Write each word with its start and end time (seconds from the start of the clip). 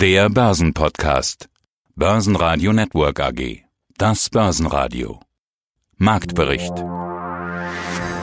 Der 0.00 0.30
Börsenpodcast. 0.30 1.50
Börsenradio 1.94 2.72
Network 2.72 3.20
AG. 3.20 3.64
Das 3.98 4.30
Börsenradio. 4.30 5.20
Marktbericht. 5.98 6.72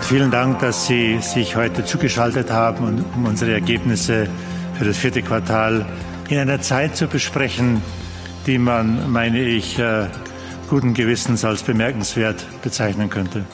Vielen 0.01 0.31
Dank, 0.31 0.57
dass 0.57 0.87
Sie 0.87 1.19
sich 1.21 1.55
heute 1.55 1.85
zugeschaltet 1.85 2.49
haben, 2.49 3.05
um 3.13 3.25
unsere 3.25 3.53
Ergebnisse 3.53 4.27
für 4.73 4.85
das 4.85 4.97
vierte 4.97 5.21
Quartal 5.21 5.85
in 6.29 6.39
einer 6.39 6.61
Zeit 6.61 6.97
zu 6.97 7.05
besprechen, 7.05 7.83
die 8.47 8.57
man, 8.57 9.11
meine 9.11 9.43
ich, 9.43 9.77
äh, 9.77 10.07
guten 10.71 10.95
Gewissens 10.95 11.45
als 11.45 11.61
bemerkenswert 11.61 12.43
bezeichnen 12.63 13.11
könnte. 13.11 13.45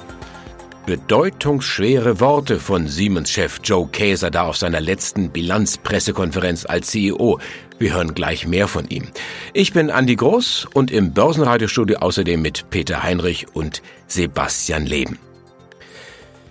Bedeutungsschwere 0.86 2.20
Worte 2.20 2.60
von 2.60 2.90
Siemens-Chef 2.90 3.62
Joe 3.64 3.88
Kaeser 3.90 4.30
da 4.30 4.44
auf 4.48 4.58
seiner 4.58 4.82
letzten 4.82 5.30
Bilanzpressekonferenz 5.30 6.66
als 6.66 6.88
CEO. 6.88 7.40
Wir 7.80 7.94
hören 7.94 8.14
gleich 8.14 8.46
mehr 8.46 8.68
von 8.68 8.90
ihm. 8.90 9.08
Ich 9.54 9.72
bin 9.72 9.90
Andi 9.90 10.18
Groß 10.18 10.68
und 10.74 10.92
im 10.92 11.14
Börsenradiostudio 11.14 12.00
außerdem 12.00 12.42
mit 12.42 12.70
Peter 12.70 13.02
Heinrich 13.02 13.48
und 13.54 13.82
Sebastian 14.08 14.86
Leben. 14.86 15.20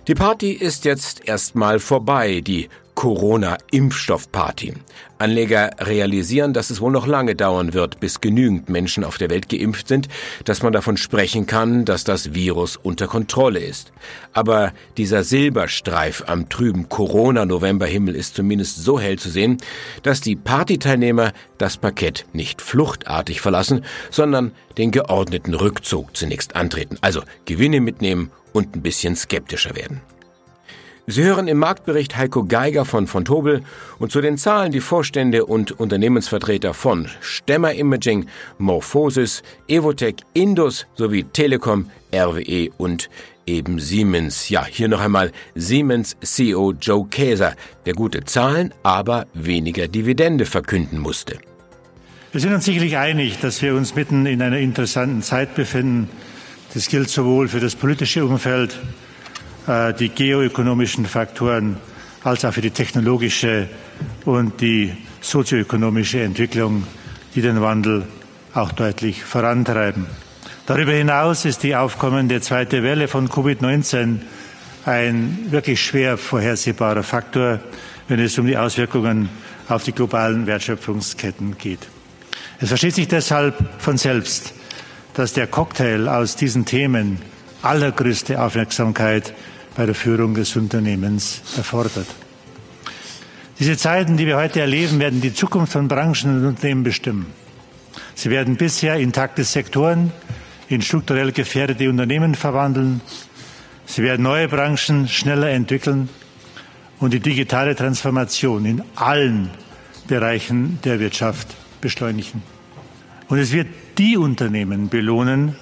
Die 0.07 0.15
Party 0.15 0.51
ist 0.51 0.83
jetzt 0.85 1.27
erstmal 1.27 1.77
vorbei, 1.77 2.41
die 2.41 2.69
Corona-Impfstoffparty. 2.95 4.73
Anleger 5.17 5.71
realisieren, 5.79 6.53
dass 6.53 6.69
es 6.69 6.81
wohl 6.81 6.91
noch 6.91 7.07
lange 7.07 7.35
dauern 7.35 7.73
wird, 7.73 7.99
bis 7.99 8.19
genügend 8.19 8.69
Menschen 8.69 9.03
auf 9.03 9.17
der 9.17 9.29
Welt 9.29 9.47
geimpft 9.47 9.87
sind, 9.87 10.09
dass 10.43 10.63
man 10.63 10.73
davon 10.73 10.97
sprechen 10.97 11.45
kann, 11.45 11.85
dass 11.85 12.03
das 12.03 12.33
Virus 12.33 12.75
unter 12.77 13.07
Kontrolle 13.07 13.59
ist. 13.59 13.93
Aber 14.33 14.73
dieser 14.97 15.23
Silberstreif 15.23 16.23
am 16.27 16.49
trüben 16.49 16.89
Corona-Novemberhimmel 16.89 18.15
ist 18.15 18.35
zumindest 18.35 18.83
so 18.83 18.99
hell 18.99 19.17
zu 19.17 19.29
sehen, 19.29 19.57
dass 20.03 20.21
die 20.21 20.35
Partyteilnehmer 20.35 21.31
das 21.57 21.77
Parkett 21.77 22.25
nicht 22.33 22.61
fluchtartig 22.61 23.39
verlassen, 23.39 23.85
sondern 24.11 24.51
den 24.77 24.91
geordneten 24.91 25.53
Rückzug 25.53 26.15
zunächst 26.17 26.55
antreten, 26.55 26.97
also 27.01 27.21
Gewinne 27.45 27.79
mitnehmen 27.79 28.31
und 28.51 28.75
ein 28.75 28.81
bisschen 28.81 29.15
skeptischer 29.15 29.75
werden. 29.75 30.01
Sie 31.05 31.23
hören 31.23 31.49
im 31.49 31.57
Marktbericht 31.57 32.15
Heiko 32.15 32.45
Geiger 32.45 32.85
von 32.85 33.07
von 33.07 33.25
Tobel 33.25 33.61
und 33.99 34.13
zu 34.13 34.21
den 34.21 34.37
Zahlen 34.37 34.71
die 34.71 34.79
Vorstände 34.79 35.45
und 35.45 35.77
Unternehmensvertreter 35.77 36.73
von 36.73 37.09
Stemmer 37.19 37.73
Imaging, 37.73 38.27
Morphosis, 38.57 39.43
Evotech, 39.67 40.15
Indus 40.33 40.87
sowie 40.95 41.25
Telekom, 41.25 41.89
RWE 42.15 42.69
und 42.77 43.09
eben 43.45 43.79
Siemens. 43.79 44.47
Ja, 44.47 44.65
hier 44.65 44.87
noch 44.87 45.01
einmal 45.01 45.33
Siemens 45.55 46.15
CEO 46.21 46.71
Joe 46.79 47.05
Käser, 47.09 47.55
der 47.85 47.95
gute 47.95 48.23
Zahlen, 48.23 48.73
aber 48.83 49.27
weniger 49.33 49.89
Dividende 49.89 50.45
verkünden 50.45 50.99
musste. 50.99 51.37
Wir 52.31 52.39
sind 52.39 52.53
uns 52.53 52.63
sicherlich 52.63 52.95
einig, 52.95 53.41
dass 53.41 53.61
wir 53.61 53.75
uns 53.75 53.93
mitten 53.93 54.25
in 54.25 54.41
einer 54.41 54.59
interessanten 54.59 55.21
Zeit 55.21 55.53
befinden. 55.53 56.09
Das 56.73 56.87
gilt 56.87 57.09
sowohl 57.09 57.49
für 57.49 57.59
das 57.59 57.75
politische 57.75 58.25
Umfeld, 58.25 58.79
die 59.67 60.09
geoökonomischen 60.09 61.05
Faktoren 61.05 61.77
als 62.23 62.45
auch 62.45 62.53
für 62.53 62.61
die 62.61 62.71
technologische 62.71 63.69
und 64.25 64.59
die 64.61 64.93
sozioökonomische 65.21 66.21
Entwicklung, 66.21 66.85
die 67.35 67.41
den 67.41 67.61
Wandel 67.61 68.03
auch 68.53 68.71
deutlich 68.71 69.23
vorantreiben. 69.23 70.05
Darüber 70.65 70.93
hinaus 70.93 71.45
ist 71.45 71.63
die 71.63 71.75
aufkommende 71.75 72.39
zweite 72.41 72.83
Welle 72.83 73.07
von 73.07 73.29
Covid-19 73.29 74.19
ein 74.85 75.47
wirklich 75.49 75.81
schwer 75.81 76.17
vorhersehbarer 76.17 77.03
Faktor, 77.03 77.59
wenn 78.07 78.19
es 78.19 78.37
um 78.37 78.45
die 78.45 78.57
Auswirkungen 78.57 79.29
auf 79.69 79.83
die 79.83 79.93
globalen 79.93 80.45
Wertschöpfungsketten 80.45 81.57
geht. 81.57 81.87
Es 82.59 82.69
versteht 82.69 82.95
sich 82.95 83.07
deshalb 83.07 83.55
von 83.79 83.97
selbst, 83.97 84.53
dass 85.13 85.33
der 85.33 85.47
Cocktail 85.47 86.07
aus 86.07 86.35
diesen 86.35 86.65
Themen 86.65 87.19
allergrößte 87.61 88.41
Aufmerksamkeit 88.41 89.33
bei 89.75 89.85
der 89.85 89.95
Führung 89.95 90.33
des 90.33 90.55
Unternehmens 90.55 91.41
erfordert. 91.57 92.07
Diese 93.59 93.77
Zeiten, 93.77 94.17
die 94.17 94.25
wir 94.25 94.37
heute 94.37 94.61
erleben, 94.61 94.99
werden 94.99 95.21
die 95.21 95.33
Zukunft 95.33 95.73
von 95.73 95.87
Branchen 95.87 96.37
und 96.37 96.45
Unternehmen 96.45 96.83
bestimmen. 96.83 97.27
Sie 98.15 98.29
werden 98.29 98.57
bisher 98.57 98.97
intakte 98.97 99.43
Sektoren 99.43 100.11
in 100.69 100.81
strukturell 100.81 101.31
gefährdete 101.31 101.89
Unternehmen 101.89 102.35
verwandeln. 102.35 103.01
Sie 103.85 104.03
werden 104.03 104.23
neue 104.23 104.47
Branchen 104.47 105.07
schneller 105.07 105.49
entwickeln 105.49 106.09
und 106.99 107.13
die 107.13 107.19
digitale 107.19 107.75
Transformation 107.75 108.65
in 108.65 108.83
allen 108.95 109.49
Bereichen 110.07 110.79
der 110.83 110.99
Wirtschaft 110.99 111.47
beschleunigen. 111.81 112.41
Und 113.27 113.37
es 113.37 113.51
wird 113.51 113.67
die 113.97 114.17
Unternehmen 114.17 114.89
belohnen, 114.89 115.55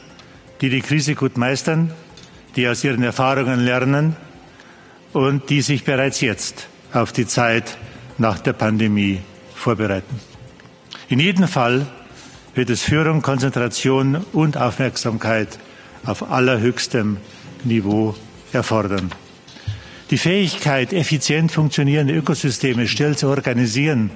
die 0.61 0.69
die 0.69 0.81
Krise 0.81 1.15
gut 1.15 1.37
meistern 1.37 1.91
die 2.55 2.67
aus 2.67 2.83
ihren 2.83 3.03
Erfahrungen 3.03 3.59
lernen 3.63 4.15
und 5.13 5.49
die 5.49 5.61
sich 5.61 5.83
bereits 5.83 6.21
jetzt 6.21 6.67
auf 6.93 7.11
die 7.11 7.27
Zeit 7.27 7.77
nach 8.17 8.39
der 8.39 8.53
Pandemie 8.53 9.21
vorbereiten. 9.55 10.19
In 11.09 11.19
jedem 11.19 11.47
Fall 11.47 11.87
wird 12.55 12.69
es 12.69 12.83
Führung, 12.83 13.21
Konzentration 13.21 14.25
und 14.33 14.57
Aufmerksamkeit 14.57 15.59
auf 16.05 16.29
allerhöchstem 16.31 17.17
Niveau 17.63 18.15
erfordern. 18.51 19.11
Die 20.09 20.17
Fähigkeit, 20.17 20.91
effizient 20.91 21.51
funktionierende 21.51 22.13
Ökosysteme 22.13 22.87
schnell 22.87 23.15
zu 23.15 23.27
organisieren, 23.27 24.11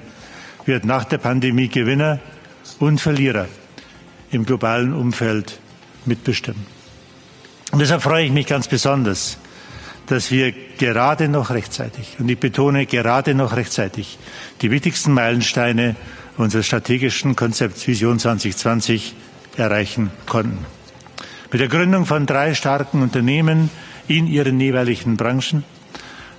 wird 0.66 0.84
nach 0.84 1.04
der 1.04 1.18
Pandemie 1.18 1.68
Gewinner 1.68 2.18
und 2.78 3.00
Verlierer 3.00 3.46
im 4.30 4.44
globalen 4.44 4.92
Umfeld 4.92 5.58
mitbestimmen. 6.04 6.75
Und 7.76 7.80
deshalb 7.80 8.00
freue 8.00 8.24
ich 8.24 8.32
mich 8.32 8.46
ganz 8.46 8.68
besonders, 8.68 9.36
dass 10.06 10.30
wir 10.30 10.54
gerade 10.78 11.28
noch 11.28 11.50
rechtzeitig, 11.50 12.16
und 12.18 12.26
ich 12.26 12.38
betone 12.38 12.86
gerade 12.86 13.34
noch 13.34 13.54
rechtzeitig, 13.54 14.18
die 14.62 14.70
wichtigsten 14.70 15.12
Meilensteine 15.12 15.94
unseres 16.38 16.64
strategischen 16.64 17.36
Konzepts 17.36 17.86
Vision 17.86 18.18
2020 18.18 19.14
erreichen 19.58 20.10
konnten. 20.24 20.64
Mit 21.52 21.60
der 21.60 21.68
Gründung 21.68 22.06
von 22.06 22.24
drei 22.24 22.54
starken 22.54 23.02
Unternehmen 23.02 23.68
in 24.08 24.26
ihren 24.26 24.58
jeweiligen 24.58 25.18
Branchen 25.18 25.62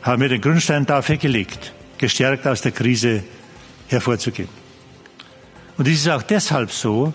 haben 0.01 0.23
wir 0.23 0.29
den 0.29 0.41
Grundstein 0.41 0.87
dafür 0.87 1.17
gelegt, 1.17 1.71
gestärkt 1.99 2.47
aus 2.47 2.63
der 2.63 2.71
Krise 2.71 3.23
hervorzugehen. 3.89 4.49
Und 5.77 5.85
dies 5.85 5.99
ist 5.99 6.09
auch 6.09 6.23
deshalb 6.23 6.71
so, 6.71 7.13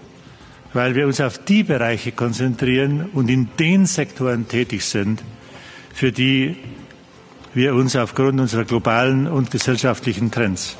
weil 0.72 0.94
wir 0.94 1.06
uns 1.06 1.20
auf 1.20 1.38
die 1.38 1.62
Bereiche 1.62 2.12
konzentrieren 2.12 3.10
und 3.12 3.28
in 3.28 3.48
den 3.58 3.86
Sektoren 3.86 4.48
tätig 4.48 4.84
sind, 4.84 5.22
für 5.94 6.12
die 6.12 6.56
wir 7.54 7.74
uns 7.74 7.96
aufgrund 7.96 8.40
unserer 8.40 8.64
globalen 8.64 9.26
und 9.26 9.50
gesellschaftlichen 9.50 10.30
Trends 10.30 10.76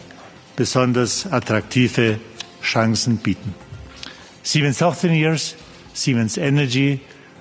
besonders 0.57 1.31
attraktive 1.31 2.19
Chancen 2.63 3.19
bieten. 3.19 3.55
Siemens 4.43 4.81
Healthineers, 4.81 5.57
Siemens 5.93 6.37
Energy 6.37 7.01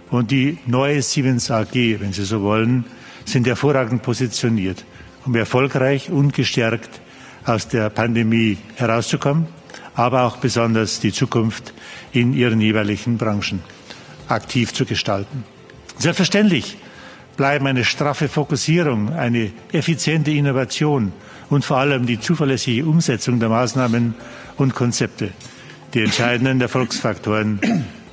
und 0.09 0.31
die 0.31 0.57
neue 0.65 1.01
Siemens 1.01 1.49
AG, 1.49 1.73
wenn 1.73 2.13
Sie 2.13 2.25
so 2.25 2.41
wollen, 2.41 2.85
sind 3.25 3.47
hervorragend 3.47 4.01
positioniert, 4.01 4.83
um 5.25 5.35
erfolgreich 5.35 6.09
und 6.09 6.33
gestärkt 6.33 7.01
aus 7.45 7.67
der 7.67 7.89
Pandemie 7.89 8.57
herauszukommen 8.75 9.47
aber 9.95 10.23
auch 10.23 10.37
besonders 10.37 10.99
die 10.99 11.11
Zukunft 11.11 11.73
in 12.11 12.33
ihren 12.33 12.61
jeweiligen 12.61 13.17
Branchen 13.17 13.61
aktiv 14.27 14.73
zu 14.73 14.85
gestalten. 14.85 15.43
Selbstverständlich 15.97 16.77
bleiben 17.37 17.67
eine 17.67 17.83
straffe 17.83 18.27
Fokussierung, 18.27 19.13
eine 19.13 19.51
effiziente 19.71 20.31
Innovation 20.31 21.11
und 21.49 21.65
vor 21.65 21.77
allem 21.77 22.05
die 22.05 22.19
zuverlässige 22.19 22.85
Umsetzung 22.85 23.39
der 23.39 23.49
Maßnahmen 23.49 24.15
und 24.57 24.75
Konzepte 24.75 25.31
die 25.93 26.03
entscheidenden 26.03 26.61
Erfolgsfaktoren 26.61 27.59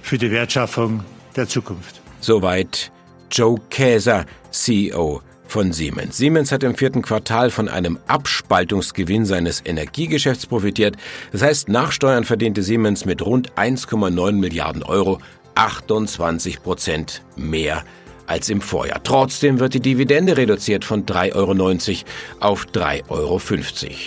für 0.03 0.19
die 0.19 0.31
Wertschaffung 0.31 1.05
der 1.37 1.49
Zukunft. 1.49 2.01
Soweit 2.21 2.91
Joe 3.31 3.59
Käser, 3.71 4.25
CEO 4.51 5.23
von 5.49 5.73
Siemens. 5.73 6.17
Siemens 6.17 6.53
hat 6.53 6.63
im 6.63 6.77
vierten 6.77 7.03
Quartal 7.03 7.51
von 7.51 7.69
einem 7.69 7.99
Abspaltungsgewinn 8.07 9.25
seines 9.25 9.63
Energiegeschäfts 9.65 10.47
profitiert. 10.47 10.97
Das 11.33 11.43
heißt, 11.43 11.69
nach 11.69 11.91
Steuern 11.91 12.25
verdiente 12.25 12.63
Siemens 12.63 13.05
mit 13.05 13.23
rund 13.23 13.53
1,9 13.55 14.33
Milliarden 14.33 14.85
Euro 14.85 15.19
28 15.57 16.63
Prozent 16.63 17.23
mehr 17.35 17.83
als 18.29 18.51
im 18.51 18.61
Vorjahr. 18.61 19.03
Trotzdem 19.03 19.59
wird 19.59 19.75
die 19.75 19.81
Dividende 19.81 20.37
reduziert 20.37 20.85
von 20.85 21.07
3,90 21.07 21.35
Euro 21.35 22.51
auf 22.53 22.67
3,50 22.67 23.09
Euro. 23.09 23.41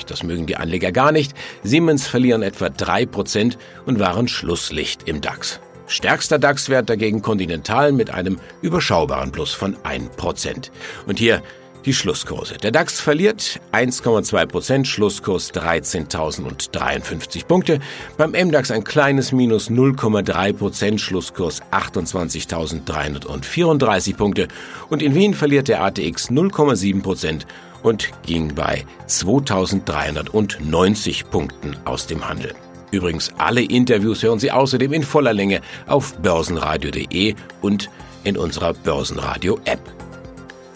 Das 0.08 0.24
mögen 0.24 0.46
die 0.46 0.56
Anleger 0.56 0.92
gar 0.92 1.12
nicht. 1.12 1.34
Siemens 1.64 2.08
verlieren 2.08 2.44
etwa 2.44 2.70
3 2.70 3.08
Prozent 3.08 3.58
und 3.86 4.00
waren 4.00 4.28
Schlusslicht 4.28 5.08
im 5.08 5.22
DAX. 5.22 5.60
Stärkster 5.92 6.40
DAX-Wert 6.40 6.90
dagegen 6.90 7.22
Continental 7.22 7.92
mit 7.92 8.10
einem 8.10 8.40
überschaubaren 8.62 9.32
Plus 9.32 9.54
von 9.54 9.76
1%. 9.84 10.72
Und 11.06 11.20
hier 11.20 11.44
Die 11.84 11.96
Schlusskurse. 11.96 12.58
Der 12.58 12.70
DAX 12.70 13.00
verliert 13.00 13.60
1,2 13.72 14.46
Prozent, 14.46 14.88
Schlusskurs 14.88 15.52
13.053 15.52 17.48
Punkte. 17.48 17.80
Beim 18.18 18.34
MDAX 18.34 18.70
ein 18.70 18.84
kleines 18.84 19.32
Minus 19.32 19.72
0,3 19.72 20.54
Prozent, 20.54 21.02
Schlusskurs 21.02 21.64
28.334 21.72 24.16
Punkte. 24.16 24.48
Und 24.90 25.02
in 25.02 25.16
Wien 25.16 25.34
verliert 25.34 25.70
der 25.70 25.84
ATX 25.84 26.30
0,7 26.30 27.02
Prozent 27.02 27.48
und 27.82 28.12
ging 28.28 28.54
bei 28.54 28.86
2.390 29.08 31.26
Punkten 31.26 31.76
aus 31.86 32.06
dem 32.06 32.30
Handel. 32.30 32.54
Übrigens, 32.92 33.32
alle 33.38 33.62
Interviews 33.62 34.22
hören 34.22 34.40
Sie 34.40 34.52
außerdem 34.52 34.92
in 34.92 35.04
voller 35.04 35.34
Länge 35.34 35.62
auf 35.88 36.14
börsenradio.de 36.18 37.36
und 37.62 37.90
in 38.26 38.38
unserer 38.38 38.74
Börsenradio-App. 38.74 39.80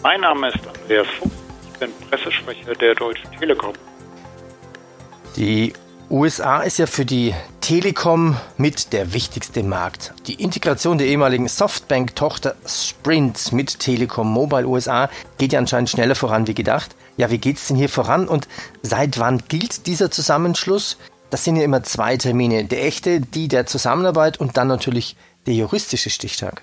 Mein 0.02 0.22
Name 0.22 0.48
ist 0.48 0.58
Andreas 0.66 1.06
Fuchs, 1.18 1.34
ich 1.72 1.78
bin 1.78 1.90
Pressesprecher 2.08 2.74
der 2.74 2.94
Deutschen 2.94 3.30
Telekom. 3.38 3.74
Die 5.36 5.74
USA 6.08 6.60
ist 6.62 6.78
ja 6.78 6.86
für 6.86 7.04
die 7.04 7.34
Telekom 7.60 8.36
mit 8.56 8.92
der 8.92 9.12
wichtigste 9.12 9.62
Markt. 9.62 10.14
Die 10.26 10.40
Integration 10.40 10.98
der 10.98 11.08
ehemaligen 11.08 11.48
Softbank-Tochter 11.48 12.54
Sprint 12.64 13.52
mit 13.52 13.80
Telekom 13.80 14.32
Mobile 14.32 14.66
USA 14.66 15.10
geht 15.36 15.52
ja 15.52 15.58
anscheinend 15.58 15.90
schneller 15.90 16.14
voran 16.14 16.46
wie 16.46 16.54
gedacht. 16.54 16.94
Ja, 17.16 17.30
wie 17.30 17.38
geht 17.38 17.56
es 17.56 17.66
denn 17.66 17.76
hier 17.76 17.88
voran 17.88 18.28
und 18.28 18.48
seit 18.82 19.18
wann 19.18 19.42
gilt 19.48 19.86
dieser 19.86 20.10
Zusammenschluss? 20.10 20.96
Das 21.30 21.44
sind 21.44 21.56
ja 21.56 21.64
immer 21.64 21.82
zwei 21.82 22.16
Termine. 22.16 22.64
Der 22.64 22.84
echte, 22.84 23.20
die 23.20 23.48
der 23.48 23.66
Zusammenarbeit 23.66 24.38
und 24.38 24.56
dann 24.56 24.68
natürlich 24.68 25.16
der 25.46 25.54
juristische 25.54 26.10
Stichtag. 26.10 26.62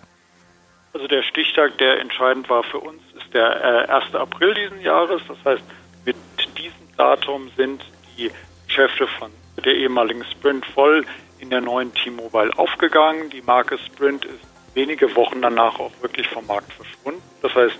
Also 0.93 1.07
der 1.07 1.23
Stichtag, 1.23 1.77
der 1.79 1.99
entscheidend 1.99 2.49
war 2.49 2.63
für 2.63 2.79
uns, 2.79 3.01
ist 3.17 3.33
der 3.33 3.89
1. 3.89 4.13
Äh, 4.13 4.17
April 4.17 4.53
diesen 4.53 4.81
Jahres. 4.81 5.21
Das 5.27 5.37
heißt, 5.43 5.63
mit 6.05 6.15
diesem 6.57 6.95
Datum 6.97 7.49
sind 7.57 7.83
die 8.17 8.31
Geschäfte 8.67 9.07
von 9.07 9.31
der 9.63 9.73
ehemaligen 9.73 10.23
Sprint 10.25 10.65
voll 10.65 11.05
in 11.39 11.49
der 11.49 11.61
neuen 11.61 11.93
T-Mobile 11.93 12.51
aufgegangen. 12.57 13.29
Die 13.29 13.41
Marke 13.41 13.77
Sprint 13.77 14.25
ist 14.25 14.39
wenige 14.73 15.15
Wochen 15.15 15.41
danach 15.41 15.79
auch 15.79 15.91
wirklich 16.01 16.27
vom 16.27 16.45
Markt 16.47 16.71
verschwunden. 16.73 17.21
Das 17.41 17.53
heißt, 17.53 17.77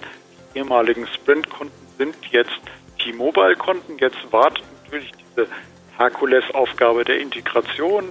die 0.53 0.59
ehemaligen 0.59 1.07
Sprint-Kunden 1.07 1.73
sind 1.97 2.15
jetzt 2.31 2.51
T-Mobile-Kunden. 2.99 3.97
Jetzt 3.99 4.31
wartet 4.31 4.63
natürlich 4.83 5.11
diese 5.11 5.47
Herkulesaufgabe 5.97 7.03
der 7.03 7.19
Integration 7.19 8.05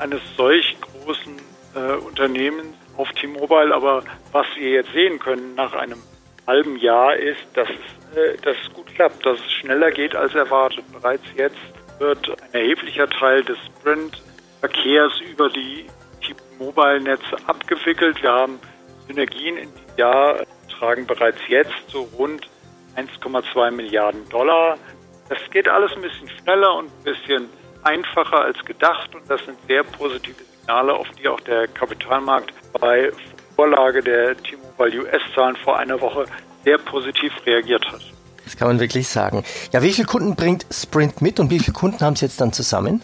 eines 0.00 0.20
solch 0.36 0.76
großen 0.80 1.36
äh, 1.74 1.96
Unternehmens 1.96 2.74
auf 2.96 3.10
T-Mobile. 3.12 3.74
Aber 3.74 4.02
was 4.32 4.46
wir 4.56 4.70
jetzt 4.70 4.92
sehen 4.92 5.18
können 5.18 5.54
nach 5.54 5.72
einem 5.74 6.02
halben 6.46 6.76
Jahr 6.76 7.16
ist, 7.16 7.44
dass 7.54 7.68
es, 7.68 8.16
äh, 8.16 8.36
dass 8.38 8.56
es 8.64 8.74
gut 8.74 8.86
klappt, 8.94 9.24
dass 9.24 9.38
es 9.38 9.52
schneller 9.52 9.90
geht 9.90 10.16
als 10.16 10.34
erwartet. 10.34 10.84
Bereits 10.92 11.24
jetzt 11.36 11.56
wird 11.98 12.28
ein 12.28 12.54
erheblicher 12.54 13.08
Teil 13.08 13.42
des 13.44 13.58
Sprint-Verkehrs 13.66 15.20
über 15.20 15.48
die 15.50 15.86
T-Mobile-Netze 16.24 17.36
abgewickelt. 17.46 18.22
Wir 18.22 18.32
haben 18.32 18.58
Synergien 19.06 19.56
in 19.56 19.70
diesem 19.72 19.96
Jahr 19.96 20.38
tragen 20.78 21.06
bereits 21.06 21.40
jetzt 21.48 21.74
so 21.88 22.08
rund 22.18 22.48
1,2 22.96 23.70
Milliarden 23.70 24.28
Dollar. 24.28 24.78
Das 25.28 25.38
geht 25.50 25.68
alles 25.68 25.92
ein 25.92 26.02
bisschen 26.02 26.28
schneller 26.42 26.74
und 26.76 26.86
ein 26.86 27.04
bisschen 27.04 27.48
einfacher 27.82 28.44
als 28.44 28.58
gedacht 28.64 29.14
und 29.14 29.28
das 29.28 29.44
sind 29.44 29.56
sehr 29.66 29.82
positive 29.84 30.36
Signale, 30.60 30.94
auf 30.94 31.06
die 31.18 31.28
auch 31.28 31.40
der 31.40 31.68
Kapitalmarkt 31.68 32.52
bei 32.80 33.10
Vorlage 33.56 34.02
der 34.02 34.36
T-Mobile 34.36 35.02
US-Zahlen 35.02 35.56
vor 35.56 35.78
einer 35.78 36.00
Woche 36.00 36.26
sehr 36.64 36.78
positiv 36.78 37.32
reagiert 37.46 37.86
hat. 37.90 38.00
Das 38.44 38.56
kann 38.56 38.68
man 38.68 38.80
wirklich 38.80 39.08
sagen. 39.08 39.44
Ja, 39.72 39.82
wie 39.82 39.92
viele 39.92 40.06
Kunden 40.06 40.34
bringt 40.34 40.66
Sprint 40.72 41.20
mit 41.20 41.38
und 41.38 41.50
wie 41.50 41.58
viele 41.58 41.74
Kunden 41.74 42.00
haben 42.00 42.16
Sie 42.16 42.24
jetzt 42.24 42.40
dann 42.40 42.52
zusammen? 42.52 43.02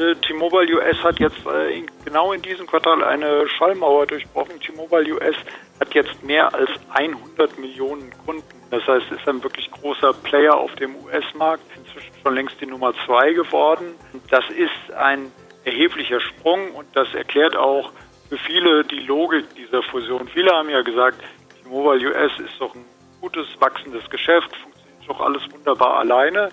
Äh, 0.00 0.14
T-Mobile 0.14 0.76
US 0.76 1.04
hat 1.04 1.20
jetzt 1.20 1.44
äh, 1.46 1.82
genau 2.06 2.32
in 2.32 2.40
diesem 2.40 2.66
Quartal 2.66 3.04
eine 3.04 3.46
Schallmauer 3.46 4.06
durchbrochen. 4.06 4.58
T-Mobile 4.58 5.12
US 5.14 5.36
hat 5.78 5.92
jetzt 5.92 6.22
mehr 6.22 6.54
als 6.54 6.70
100 6.94 7.58
Millionen 7.58 8.10
Kunden. 8.24 8.42
Das 8.70 8.82
heißt, 8.86 9.12
ist 9.12 9.28
ein 9.28 9.42
wirklich 9.42 9.70
großer 9.70 10.14
Player 10.14 10.56
auf 10.56 10.74
dem 10.76 10.96
US-Markt, 11.04 11.64
inzwischen 11.76 12.14
schon 12.22 12.34
längst 12.34 12.58
die 12.62 12.66
Nummer 12.66 12.94
zwei 13.04 13.34
geworden. 13.34 13.94
Das 14.30 14.44
ist 14.48 14.94
ein 14.96 15.30
erheblicher 15.64 16.20
Sprung 16.20 16.70
und 16.70 16.86
das 16.94 17.12
erklärt 17.12 17.54
auch 17.54 17.92
für 18.30 18.38
viele 18.38 18.84
die 18.84 19.00
Logik 19.00 19.54
dieser 19.54 19.82
Fusion. 19.82 20.28
Viele 20.28 20.50
haben 20.50 20.70
ja 20.70 20.80
gesagt, 20.80 21.20
T-Mobile 21.62 22.08
US 22.08 22.32
ist 22.38 22.58
doch 22.58 22.74
ein 22.74 22.86
gutes, 23.20 23.46
wachsendes 23.58 24.08
Geschäft, 24.08 24.48
funktioniert 24.56 25.08
doch 25.08 25.20
alles 25.20 25.42
wunderbar 25.52 25.98
alleine. 25.98 26.48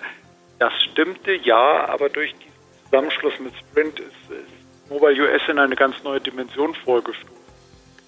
Das 0.58 0.72
stimmte, 0.82 1.32
ja, 1.32 1.88
aber 1.88 2.10
durch 2.10 2.34
diesen 2.34 2.47
Zusammenschluss 2.90 3.38
mit 3.40 3.52
Sprint 3.56 4.00
ist, 4.00 4.30
ist 4.30 4.90
Mobile 4.90 5.22
US 5.22 5.42
in 5.48 5.58
eine 5.58 5.76
ganz 5.76 6.02
neue 6.02 6.20
Dimension 6.20 6.74
vorgestoßen. 6.74 7.36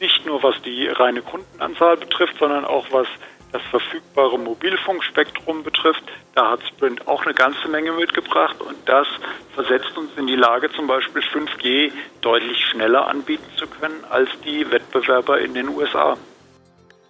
Nicht 0.00 0.24
nur 0.24 0.42
was 0.42 0.60
die 0.62 0.88
reine 0.88 1.20
Kundenanzahl 1.20 1.98
betrifft, 1.98 2.36
sondern 2.38 2.64
auch 2.64 2.86
was 2.90 3.06
das 3.52 3.62
verfügbare 3.70 4.38
Mobilfunkspektrum 4.38 5.62
betrifft. 5.62 6.04
Da 6.34 6.52
hat 6.52 6.60
Sprint 6.66 7.06
auch 7.06 7.24
eine 7.24 7.34
ganze 7.34 7.68
Menge 7.68 7.92
mitgebracht 7.92 8.60
und 8.60 8.76
das 8.86 9.06
versetzt 9.54 9.96
uns 9.98 10.10
in 10.16 10.26
die 10.26 10.36
Lage, 10.36 10.70
zum 10.72 10.86
Beispiel 10.86 11.22
5G 11.22 11.92
deutlich 12.20 12.64
schneller 12.66 13.06
anbieten 13.08 13.50
zu 13.56 13.66
können 13.66 14.04
als 14.08 14.30
die 14.44 14.70
Wettbewerber 14.70 15.40
in 15.40 15.54
den 15.54 15.68
USA. 15.68 16.16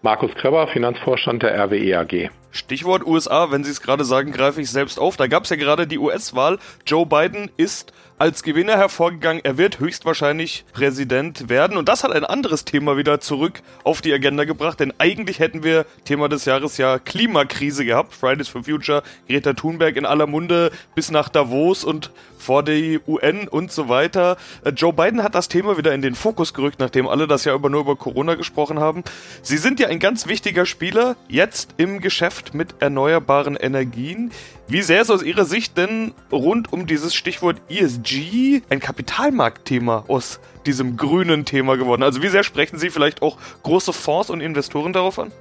Markus 0.02 0.34
Kreber, 0.34 0.66
Finanzvorstand 0.66 1.42
der 1.42 1.54
RWE 1.66 1.98
AG. 1.98 2.30
Stichwort 2.50 3.06
USA, 3.06 3.50
wenn 3.50 3.64
Sie 3.64 3.70
es 3.70 3.80
gerade 3.80 4.04
sagen, 4.04 4.32
greife 4.32 4.60
ich 4.60 4.70
selbst 4.70 4.98
auf. 4.98 5.16
Da 5.16 5.26
gab 5.26 5.44
es 5.44 5.50
ja 5.50 5.56
gerade 5.56 5.86
die 5.86 5.98
US-Wahl. 5.98 6.58
Joe 6.86 7.06
Biden 7.06 7.50
ist 7.56 7.92
als 8.20 8.42
Gewinner 8.42 8.76
hervorgegangen. 8.76 9.42
Er 9.44 9.56
wird 9.56 9.80
höchstwahrscheinlich 9.80 10.66
Präsident 10.74 11.48
werden. 11.48 11.78
Und 11.78 11.88
das 11.88 12.04
hat 12.04 12.12
ein 12.12 12.24
anderes 12.24 12.66
Thema 12.66 12.98
wieder 12.98 13.18
zurück 13.20 13.62
auf 13.82 14.02
die 14.02 14.12
Agenda 14.12 14.44
gebracht. 14.44 14.78
Denn 14.78 14.92
eigentlich 14.98 15.38
hätten 15.38 15.62
wir 15.62 15.86
Thema 16.04 16.28
des 16.28 16.44
Jahres 16.44 16.76
ja 16.76 16.98
Klimakrise 16.98 17.86
gehabt. 17.86 18.14
Fridays 18.14 18.48
for 18.48 18.64
Future, 18.64 19.02
Greta 19.26 19.54
Thunberg 19.54 19.96
in 19.96 20.04
aller 20.04 20.26
Munde 20.26 20.70
bis 20.94 21.10
nach 21.10 21.30
Davos 21.30 21.82
und 21.82 22.10
vor 22.40 22.62
die 22.62 23.00
UN 23.06 23.48
und 23.48 23.70
so 23.70 23.88
weiter. 23.88 24.36
Äh, 24.64 24.70
Joe 24.70 24.92
Biden 24.92 25.22
hat 25.22 25.34
das 25.34 25.48
Thema 25.48 25.76
wieder 25.76 25.94
in 25.94 26.02
den 26.02 26.14
Fokus 26.14 26.54
gerückt, 26.54 26.80
nachdem 26.80 27.06
alle 27.06 27.26
das 27.26 27.44
ja 27.44 27.54
über 27.54 27.70
nur 27.70 27.82
über 27.82 27.96
Corona 27.96 28.34
gesprochen 28.34 28.80
haben. 28.80 29.04
Sie 29.42 29.58
sind 29.58 29.78
ja 29.78 29.88
ein 29.88 29.98
ganz 29.98 30.26
wichtiger 30.26 30.66
Spieler 30.66 31.16
jetzt 31.28 31.74
im 31.76 32.00
Geschäft 32.00 32.39
mit 32.54 32.76
erneuerbaren 32.80 33.56
Energien. 33.56 34.30
Wie 34.68 34.82
sehr 34.82 35.02
ist 35.02 35.10
aus 35.10 35.22
Ihrer 35.22 35.44
Sicht 35.44 35.76
denn 35.76 36.12
rund 36.32 36.72
um 36.72 36.86
dieses 36.86 37.14
Stichwort 37.14 37.60
ESG 37.68 38.62
ein 38.68 38.80
Kapitalmarktthema 38.80 40.04
aus 40.08 40.40
diesem 40.66 40.96
grünen 40.96 41.44
Thema 41.44 41.76
geworden? 41.76 42.02
Also 42.02 42.22
wie 42.22 42.28
sehr 42.28 42.42
sprechen 42.42 42.78
Sie 42.78 42.90
vielleicht 42.90 43.22
auch 43.22 43.38
große 43.62 43.92
Fonds 43.92 44.30
und 44.30 44.40
Investoren 44.40 44.92
darauf 44.92 45.18
an? 45.18 45.32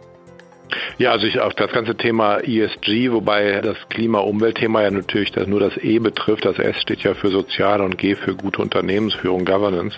Ja, 0.97 1.11
also 1.11 1.27
ich 1.27 1.39
auf 1.39 1.53
das 1.53 1.71
ganze 1.71 1.95
Thema 1.95 2.39
ESG, 2.39 3.11
wobei 3.11 3.61
das 3.61 3.77
Klima-Umwelt-Thema 3.89 4.83
ja 4.83 4.91
natürlich 4.91 5.31
das, 5.31 5.47
nur 5.47 5.59
das 5.59 5.77
E 5.77 5.99
betrifft. 5.99 6.45
Das 6.45 6.59
S 6.59 6.81
steht 6.81 7.01
ja 7.01 7.13
für 7.13 7.29
sozial 7.29 7.81
und 7.81 7.97
G 7.97 8.15
für 8.15 8.35
gute 8.35 8.61
Unternehmensführung, 8.61 9.45
Governance. 9.45 9.97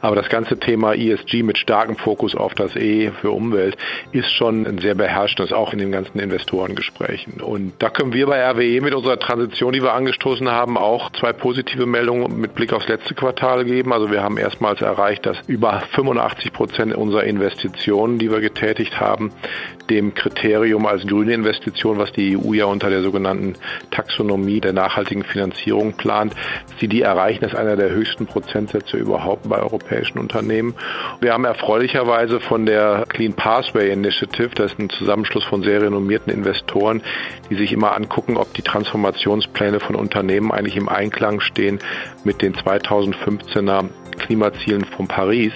Aber 0.00 0.16
das 0.16 0.28
ganze 0.28 0.58
Thema 0.58 0.94
ESG 0.94 1.42
mit 1.42 1.58
starkem 1.58 1.96
Fokus 1.96 2.34
auf 2.34 2.54
das 2.54 2.76
E 2.76 3.10
für 3.20 3.30
Umwelt 3.30 3.76
ist 4.12 4.32
schon 4.32 4.66
ein 4.66 4.78
sehr 4.78 4.94
beherrschendes, 4.94 5.52
auch 5.52 5.72
in 5.72 5.78
den 5.78 5.92
ganzen 5.92 6.18
Investorengesprächen. 6.18 7.40
Und 7.40 7.74
da 7.78 7.90
können 7.90 8.12
wir 8.12 8.26
bei 8.26 8.42
RWE 8.50 8.80
mit 8.80 8.94
unserer 8.94 9.18
Transition, 9.18 9.72
die 9.72 9.82
wir 9.82 9.92
angestoßen 9.92 10.50
haben, 10.50 10.76
auch 10.76 11.10
zwei 11.12 11.32
positive 11.32 11.86
Meldungen 11.86 12.40
mit 12.40 12.54
Blick 12.54 12.72
aufs 12.72 12.88
letzte 12.88 13.14
Quartal 13.14 13.64
geben. 13.64 13.92
Also 13.92 14.10
wir 14.10 14.22
haben 14.22 14.36
erstmals 14.36 14.80
erreicht, 14.80 15.26
dass 15.26 15.38
über 15.46 15.82
85 15.92 16.52
Prozent 16.52 16.94
unserer 16.94 17.24
Investitionen, 17.24 18.18
die 18.18 18.30
wir 18.30 18.40
getätigt 18.40 19.00
haben, 19.00 19.32
dem 19.90 20.14
Kriterium 20.14 20.86
als 20.86 21.06
grüne 21.06 21.34
Investition, 21.34 21.98
was 21.98 22.12
die 22.12 22.36
EU 22.36 22.54
ja 22.54 22.66
unter 22.66 22.88
der 22.88 23.02
sogenannten 23.02 23.54
Taxonomie 23.90 24.60
der 24.60 24.72
nachhaltigen 24.72 25.24
Finanzierung 25.24 25.94
plant, 25.94 26.34
sie 26.78 26.88
die 26.88 27.02
erreichen, 27.02 27.44
ist 27.44 27.56
einer 27.56 27.76
der 27.76 27.90
höchsten 27.90 28.26
Prozentsätze 28.26 28.96
überhaupt 28.96 29.48
bei 29.48 29.58
europäischen 29.58 30.18
Unternehmen. 30.18 30.74
Wir 31.20 31.32
haben 31.32 31.44
erfreulicherweise 31.44 32.40
von 32.40 32.66
der 32.66 33.04
Clean 33.08 33.34
Pathway 33.34 33.90
Initiative, 33.92 34.50
das 34.54 34.72
ist 34.72 34.78
ein 34.78 34.90
Zusammenschluss 34.90 35.44
von 35.44 35.62
sehr 35.62 35.82
renommierten 35.82 36.32
Investoren, 36.32 37.02
die 37.50 37.56
sich 37.56 37.72
immer 37.72 37.96
angucken, 37.96 38.36
ob 38.36 38.54
die 38.54 38.62
Transformationspläne 38.62 39.80
von 39.80 39.96
Unternehmen 39.96 40.52
eigentlich 40.52 40.76
im 40.76 40.88
Einklang 40.88 41.40
stehen 41.40 41.80
mit 42.24 42.42
den 42.42 42.54
2015er 42.54 43.88
Klimazielen 44.20 44.84
von 44.84 45.08
Paris. 45.08 45.52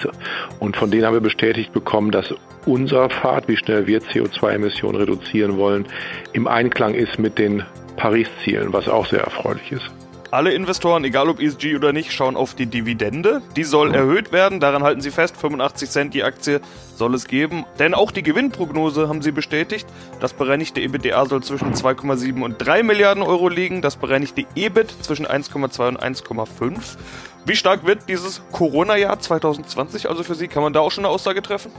Und 0.59 0.75
von 0.75 0.91
denen 0.91 1.05
haben 1.05 1.13
wir 1.13 1.21
bestätigt 1.21 1.71
bekommen, 1.73 2.11
dass 2.11 2.33
unser 2.65 3.09
Pfad, 3.09 3.47
wie 3.47 3.57
schnell 3.57 3.87
wir 3.87 4.01
CO2-Emissionen 4.01 4.97
reduzieren 4.97 5.57
wollen, 5.57 5.85
im 6.33 6.47
Einklang 6.47 6.93
ist 6.93 7.19
mit 7.19 7.37
den 7.37 7.63
Paris-Zielen, 7.95 8.73
was 8.73 8.89
auch 8.89 9.05
sehr 9.05 9.21
erfreulich 9.21 9.71
ist. 9.71 10.04
Alle 10.35 10.53
Investoren, 10.53 11.03
egal 11.05 11.29
ob 11.29 11.41
ESG 11.41 11.75
oder 11.75 11.93
nicht, 11.93 12.11
schauen 12.11 12.35
auf 12.35 12.53
die 12.53 12.65
Dividende. 12.65 13.41
Die 13.55 13.63
soll 13.63 13.95
erhöht 13.95 14.33
werden, 14.33 14.59
daran 14.59 14.83
halten 14.83 14.99
sie 14.99 15.11
fest, 15.11 15.37
85 15.37 15.89
Cent 15.89 16.13
die 16.13 16.23
Aktie 16.23 16.59
soll 16.95 17.15
es 17.15 17.27
geben. 17.27 17.65
Denn 17.79 17.93
auch 17.93 18.11
die 18.11 18.21
Gewinnprognose 18.21 19.07
haben 19.07 19.21
sie 19.21 19.31
bestätigt. 19.31 19.87
Das 20.19 20.33
bereinigte 20.33 20.81
EBITDA 20.81 21.25
soll 21.25 21.41
zwischen 21.41 21.73
2,7 21.73 22.43
und 22.43 22.57
3 22.57 22.83
Milliarden 22.83 23.23
Euro 23.23 23.47
liegen, 23.47 23.81
das 23.81 23.95
bereinigte 23.95 24.45
EBIT 24.55 24.93
zwischen 25.01 25.25
1,2 25.25 25.87
und 25.87 26.03
1,5. 26.03 26.97
Wie 27.45 27.55
stark 27.55 27.85
wird 27.85 28.09
dieses 28.09 28.41
Corona-Jahr 28.51 29.19
2020 29.19 30.09
also 30.09 30.23
für 30.23 30.35
Sie? 30.35 30.47
Kann 30.47 30.63
man 30.63 30.73
da 30.73 30.81
auch 30.81 30.91
schon 30.91 31.05
eine 31.05 31.13
Aussage 31.13 31.41
treffen? 31.41 31.71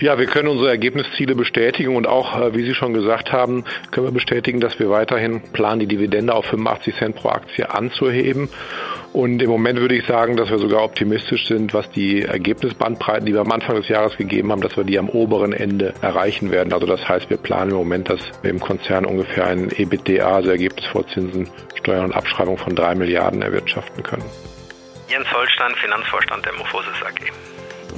Ja, 0.00 0.18
wir 0.18 0.26
können 0.26 0.48
unsere 0.48 0.70
Ergebnisziele 0.70 1.34
bestätigen 1.34 1.96
und 1.96 2.06
auch, 2.06 2.40
äh, 2.40 2.54
wie 2.54 2.64
Sie 2.64 2.74
schon 2.74 2.94
gesagt 2.94 3.32
haben, 3.32 3.64
können 3.90 4.06
wir 4.06 4.12
bestätigen, 4.12 4.60
dass 4.60 4.78
wir 4.78 4.90
weiterhin 4.90 5.42
planen, 5.52 5.80
die 5.80 5.86
Dividende 5.86 6.34
auf 6.34 6.46
85 6.46 6.94
Cent 6.96 7.16
pro 7.16 7.30
Aktie 7.30 7.70
anzuheben. 7.70 8.48
Und 9.12 9.42
im 9.42 9.50
Moment 9.50 9.80
würde 9.80 9.96
ich 9.96 10.06
sagen, 10.06 10.36
dass 10.36 10.50
wir 10.50 10.58
sogar 10.58 10.84
optimistisch 10.84 11.48
sind, 11.48 11.74
was 11.74 11.90
die 11.90 12.22
Ergebnisbandbreiten, 12.22 13.26
die 13.26 13.32
wir 13.32 13.40
am 13.40 13.50
Anfang 13.50 13.74
des 13.74 13.88
Jahres 13.88 14.16
gegeben 14.16 14.52
haben, 14.52 14.60
dass 14.60 14.76
wir 14.76 14.84
die 14.84 14.98
am 14.98 15.08
oberen 15.08 15.52
Ende 15.52 15.94
erreichen 16.00 16.52
werden. 16.52 16.72
Also 16.72 16.86
das 16.86 17.08
heißt, 17.08 17.28
wir 17.28 17.36
planen 17.36 17.72
im 17.72 17.76
Moment, 17.76 18.08
dass 18.08 18.20
wir 18.42 18.50
im 18.50 18.60
Konzern 18.60 19.04
ungefähr 19.04 19.46
ein 19.46 19.70
EBITDA, 19.70 20.36
also 20.36 20.50
Ergebnis 20.50 20.86
vor 20.86 21.06
Zinsen, 21.08 21.48
Steuern 21.74 22.06
und 22.06 22.12
Abschreibung 22.12 22.56
von 22.56 22.76
drei 22.76 22.94
Milliarden 22.94 23.42
erwirtschaften 23.42 24.02
können. 24.04 24.24
Jens 25.08 25.26
Holstein, 25.32 25.74
Finanzvorstand 25.74 26.46
der 26.46 26.52
Morphosis 26.52 27.02
AG. 27.04 27.32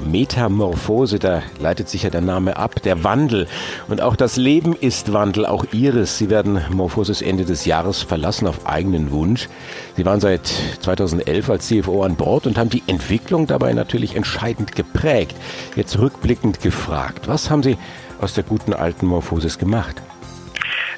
Metamorphose, 0.02 1.18
da 1.18 1.42
leitet 1.58 1.88
sich 1.88 2.02
ja 2.02 2.10
der 2.10 2.20
Name 2.20 2.56
ab, 2.56 2.82
der 2.82 3.04
Wandel. 3.04 3.48
Und 3.88 4.00
auch 4.00 4.16
das 4.16 4.36
Leben 4.36 4.74
ist 4.74 5.12
Wandel, 5.12 5.46
auch 5.46 5.64
Ihres. 5.72 6.18
Sie 6.18 6.30
werden 6.30 6.64
Morphosis 6.70 7.22
Ende 7.22 7.44
des 7.44 7.64
Jahres 7.64 8.02
verlassen 8.02 8.46
auf 8.46 8.66
eigenen 8.66 9.10
Wunsch. 9.10 9.48
Sie 9.96 10.04
waren 10.04 10.20
seit 10.20 10.46
2011 10.46 11.50
als 11.50 11.68
CFO 11.68 12.02
an 12.02 12.16
Bord 12.16 12.46
und 12.46 12.58
haben 12.58 12.70
die 12.70 12.82
Entwicklung 12.86 13.46
dabei 13.46 13.72
natürlich 13.72 14.16
entscheidend 14.16 14.74
geprägt. 14.74 15.36
Jetzt 15.76 15.98
rückblickend 15.98 16.60
gefragt, 16.60 17.28
was 17.28 17.50
haben 17.50 17.62
Sie 17.62 17.78
aus 18.20 18.34
der 18.34 18.44
guten 18.44 18.72
alten 18.72 19.06
Morphosis 19.06 19.58
gemacht? 19.58 20.02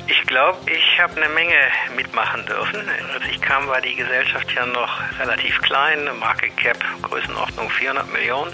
Ich 0.07 0.27
glaube, 0.27 0.59
ich 0.67 1.01
habe 1.01 1.17
eine 1.17 1.33
Menge 1.33 1.57
mitmachen 1.97 2.45
dürfen. 2.45 2.81
Als 3.15 3.25
ich 3.31 3.41
kam, 3.41 3.67
war 3.69 3.81
die 3.81 3.95
Gesellschaft 3.95 4.53
ja 4.55 4.67
noch 4.67 5.01
relativ 5.19 5.61
klein, 5.63 5.99
Market 6.21 6.55
Cap 6.59 6.77
Größenordnung 7.03 7.71
400 7.71 8.13
Millionen. 8.13 8.53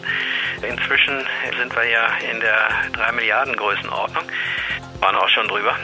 Inzwischen 0.63 1.27
sind 1.59 1.75
wir 1.75 1.85
ja 1.85 2.07
in 2.31 2.41
der 2.41 2.69
3 2.93 3.13
Milliarden 3.13 3.57
Größenordnung 3.57 4.25
waren 5.01 5.17
auch 5.17 5.29
schon 5.29 5.49
drüber 5.49 5.75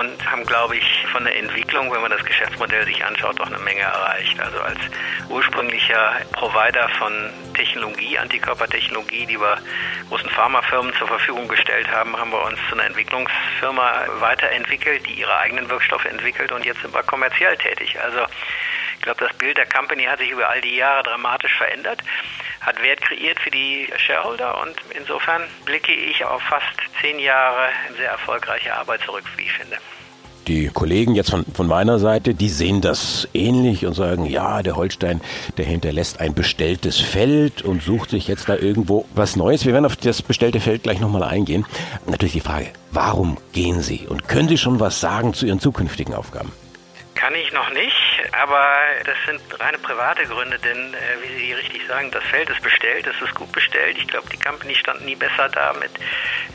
und 0.00 0.30
haben, 0.30 0.44
glaube 0.44 0.76
ich, 0.76 1.06
von 1.12 1.24
der 1.24 1.36
Entwicklung, 1.36 1.92
wenn 1.92 2.00
man 2.00 2.10
das 2.10 2.24
Geschäftsmodell 2.24 2.84
sich 2.84 3.04
anschaut, 3.04 3.40
auch 3.40 3.46
eine 3.46 3.58
Menge 3.58 3.82
erreicht. 3.82 4.38
Also 4.40 4.60
als 4.60 4.78
ursprünglicher 5.28 6.16
Provider 6.32 6.88
von 6.98 7.30
Technologie, 7.54 8.18
Antikörpertechnologie, 8.18 9.26
die 9.26 9.40
wir 9.40 9.58
großen 10.08 10.28
Pharmafirmen 10.30 10.92
zur 10.94 11.06
Verfügung 11.06 11.46
gestellt 11.46 11.88
haben, 11.88 12.16
haben 12.16 12.32
wir 12.32 12.42
uns 12.42 12.58
zu 12.68 12.74
einer 12.74 12.86
Entwicklungsfirma 12.86 14.06
weiterentwickelt, 14.18 15.06
die 15.06 15.20
ihre 15.20 15.36
eigenen 15.36 15.68
Wirkstoffe 15.70 16.06
entwickelt 16.06 16.50
und 16.50 16.64
jetzt 16.64 16.82
sind 16.82 16.92
wir 16.92 17.02
kommerziell 17.04 17.56
tätig. 17.56 17.96
Also 18.02 18.26
ich 18.96 19.02
glaube, 19.02 19.24
das 19.24 19.36
Bild 19.36 19.56
der 19.56 19.66
Company 19.66 20.04
hat 20.04 20.18
sich 20.18 20.30
über 20.30 20.48
all 20.48 20.60
die 20.60 20.76
Jahre 20.76 21.04
dramatisch 21.04 21.54
verändert 21.56 22.02
hat 22.64 22.82
Wert 22.82 23.00
kreiert 23.02 23.38
für 23.40 23.50
die 23.50 23.88
Shareholder 23.96 24.62
und 24.62 24.74
insofern 24.96 25.42
blicke 25.64 25.92
ich 25.92 26.24
auf 26.24 26.42
fast 26.42 26.64
zehn 27.00 27.18
Jahre 27.18 27.68
sehr 27.96 28.10
erfolgreiche 28.10 28.74
Arbeit 28.74 29.02
zurück, 29.02 29.24
wie 29.36 29.42
ich 29.42 29.52
finde. 29.52 29.76
Die 30.46 30.68
Kollegen 30.68 31.14
jetzt 31.14 31.30
von, 31.30 31.46
von 31.54 31.66
meiner 31.66 31.98
Seite, 31.98 32.34
die 32.34 32.50
sehen 32.50 32.82
das 32.82 33.26
ähnlich 33.32 33.86
und 33.86 33.94
sagen, 33.94 34.26
ja, 34.26 34.62
der 34.62 34.76
Holstein, 34.76 35.22
der 35.56 35.64
hinterlässt 35.64 36.20
ein 36.20 36.34
bestelltes 36.34 37.00
Feld 37.00 37.62
und 37.62 37.82
sucht 37.82 38.10
sich 38.10 38.28
jetzt 38.28 38.48
da 38.50 38.56
irgendwo 38.56 39.06
was 39.14 39.36
Neues. 39.36 39.64
Wir 39.64 39.72
werden 39.72 39.86
auf 39.86 39.96
das 39.96 40.20
bestellte 40.20 40.60
Feld 40.60 40.82
gleich 40.82 41.00
nochmal 41.00 41.22
eingehen. 41.22 41.64
Natürlich 42.06 42.34
die 42.34 42.40
Frage, 42.40 42.66
warum 42.90 43.38
gehen 43.54 43.80
Sie? 43.80 44.06
Und 44.06 44.28
können 44.28 44.48
Sie 44.48 44.58
schon 44.58 44.80
was 44.80 45.00
sagen 45.00 45.32
zu 45.32 45.46
Ihren 45.46 45.60
zukünftigen 45.60 46.12
Aufgaben? 46.12 46.52
Kann 47.24 47.36
ich 47.36 47.50
noch 47.52 47.70
nicht, 47.70 48.22
aber 48.32 48.76
das 49.06 49.16
sind 49.24 49.40
reine 49.58 49.78
private 49.78 50.26
Gründe, 50.26 50.58
denn 50.58 50.92
äh, 50.92 51.22
wie 51.22 51.34
Sie 51.38 51.52
richtig 51.54 51.86
sagen, 51.86 52.10
das 52.10 52.22
Feld 52.24 52.50
ist 52.50 52.60
bestellt, 52.60 53.06
es 53.06 53.18
ist 53.26 53.34
gut 53.34 53.50
bestellt. 53.50 53.96
Ich 53.96 54.06
glaube, 54.06 54.28
die 54.28 54.38
Company 54.38 54.74
stand 54.74 55.06
nie 55.06 55.14
besser 55.14 55.48
da 55.48 55.72
mit, 55.72 55.90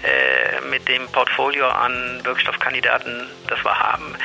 äh, 0.03 0.61
mit 0.69 0.87
dem 0.87 1.07
Portfolio 1.11 1.67
an 1.69 2.23
Wirkstoffkandidaten, 2.23 3.27
das 3.47 3.65
wir 3.65 3.79
haben. 3.79 4.15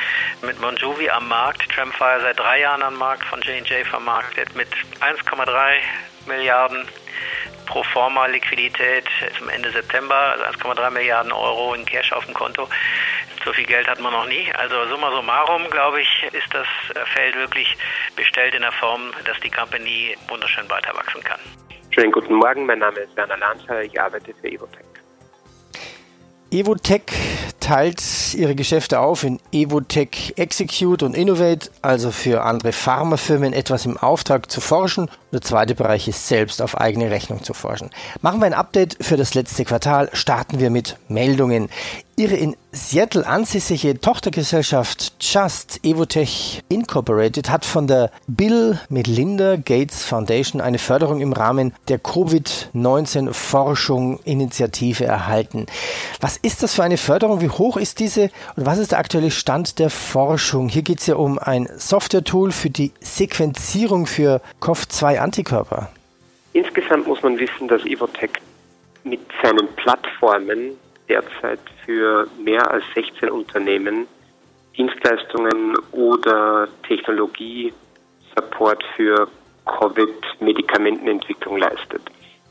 Mit 0.43 0.61
Monjovi 0.61 1.09
am 1.09 1.27
Markt, 1.29 1.67
Tramfire 1.73 2.21
seit 2.21 2.37
drei 2.37 2.59
Jahren 2.59 2.83
am 2.83 2.95
Markt, 2.99 3.25
von 3.25 3.41
J&J 3.41 3.83
vermarktet, 3.87 4.55
mit 4.55 4.69
1,3 5.01 5.79
Milliarden 6.27 6.87
pro 7.65 7.81
forma 7.83 8.27
Liquidität 8.27 9.05
zum 9.37 9.49
Ende 9.49 9.71
September, 9.71 10.15
also 10.15 10.43
1,3 10.43 10.91
Milliarden 10.91 11.31
Euro 11.31 11.73
in 11.73 11.85
Cash 11.85 12.11
auf 12.11 12.25
dem 12.25 12.35
Konto. 12.35 12.69
So 13.45 13.53
viel 13.53 13.65
Geld 13.65 13.87
hat 13.87 13.99
man 13.99 14.11
noch 14.11 14.27
nie. 14.27 14.51
Also 14.57 14.75
summa 14.89 15.11
summarum, 15.11 15.69
glaube 15.69 16.01
ich, 16.01 16.23
ist 16.33 16.51
das 16.51 16.65
Feld 17.13 17.35
wirklich 17.35 17.77
bestellt 18.15 18.55
in 18.55 18.61
der 18.61 18.71
Form, 18.71 19.11
dass 19.23 19.39
die 19.41 19.51
Company 19.51 20.17
wunderschön 20.27 20.67
weiter 20.67 20.95
wachsen 20.95 21.23
kann. 21.23 21.39
Schönen 21.91 22.11
guten 22.11 22.33
Morgen, 22.33 22.65
mein 22.65 22.79
Name 22.79 22.99
ist 23.01 23.15
Werner 23.15 23.37
Lanzer, 23.37 23.83
ich 23.83 24.01
arbeite 24.01 24.33
für 24.41 24.47
Evotech. 24.47 24.83
Evotech 26.51 27.03
teilt 27.59 28.01
ihre 28.33 28.55
Geschäfte 28.55 28.99
auf 28.99 29.23
in 29.23 29.39
Evotech 29.51 30.33
Execute 30.37 31.03
und 31.03 31.15
Innovate, 31.15 31.69
also 31.81 32.11
für 32.11 32.43
andere 32.43 32.71
Pharmafirmen 32.71 33.53
etwas 33.53 33.85
im 33.85 33.97
Auftrag 33.97 34.49
zu 34.49 34.59
forschen. 34.59 35.09
Der 35.35 35.41
zweite 35.41 35.75
Bereich 35.75 36.07
ist 36.07 36.29
selbst 36.29 36.61
auf 36.61 36.79
eigene 36.79 37.11
Rechnung 37.11 37.43
zu 37.43 37.53
forschen. 37.53 37.89
Machen 38.21 38.39
wir 38.39 38.45
ein 38.45 38.53
Update 38.53 38.95
für 39.01 39.17
das 39.17 39.33
letzte 39.33 39.65
Quartal, 39.65 40.09
starten 40.13 40.61
wir 40.61 40.69
mit 40.69 40.95
Meldungen. 41.09 41.67
Ihre 42.17 42.35
in 42.35 42.55
Seattle 42.71 43.27
ansässige 43.27 43.99
Tochtergesellschaft 43.99 45.13
Just 45.19 45.83
Evotech 45.83 46.63
Incorporated 46.69 47.49
hat 47.49 47.65
von 47.65 47.87
der 47.87 48.09
Bill 48.27 48.79
Melinda 48.87 49.57
Gates 49.57 50.03
Foundation 50.03 50.61
eine 50.61 50.77
Förderung 50.77 51.19
im 51.19 51.33
Rahmen 51.33 51.73
der 51.89 51.99
Covid-19 51.99 53.33
Forschung 53.33 54.19
Initiative 54.23 55.03
erhalten. 55.03 55.65
Was 56.21 56.37
ist 56.37 56.63
das 56.63 56.73
für 56.73 56.83
eine 56.83 56.95
Förderung? 56.97 57.41
Wie 57.41 57.49
hoch 57.49 57.75
ist 57.75 57.99
diese 57.99 58.29
und 58.55 58.65
was 58.65 58.77
ist 58.77 58.93
der 58.93 58.99
aktuelle 58.99 59.31
Stand 59.31 59.79
der 59.79 59.89
Forschung? 59.89 60.69
Hier 60.69 60.83
geht 60.83 61.01
es 61.01 61.07
ja 61.07 61.15
um 61.15 61.37
ein 61.37 61.67
Software-Tool 61.75 62.53
für 62.53 62.69
die 62.69 62.93
Sequenzierung 63.01 64.05
für 64.05 64.39
COV-2-Antikörper. 65.25 65.89
Insgesamt 66.53 67.07
muss 67.07 67.21
man 67.21 67.37
wissen, 67.37 67.67
dass 67.67 67.83
Evotech 67.85 68.31
mit 69.03 69.19
seinen 69.43 69.67
Plattformen 69.75 70.77
derzeit 71.09 71.59
für 71.85 72.27
mehr 72.43 72.69
als 72.71 72.83
16 72.95 73.29
Unternehmen 73.29 74.07
Dienstleistungen 74.77 75.77
oder 75.91 76.67
Technologie-Support 76.87 78.83
für 78.95 79.27
Covid-Medikamentenentwicklung 79.65 81.57
leistet. 81.57 82.01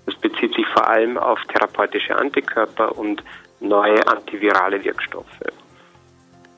Das 0.07 0.15
bezieht 0.17 0.55
sich 0.55 0.67
vor 0.69 0.87
allem 0.89 1.17
auf 1.19 1.39
therapeutische 1.53 2.17
Antikörper 2.17 2.97
und 2.97 3.23
neue 3.61 4.07
antivirale 4.07 4.83
Wirkstoffe. 4.85 5.41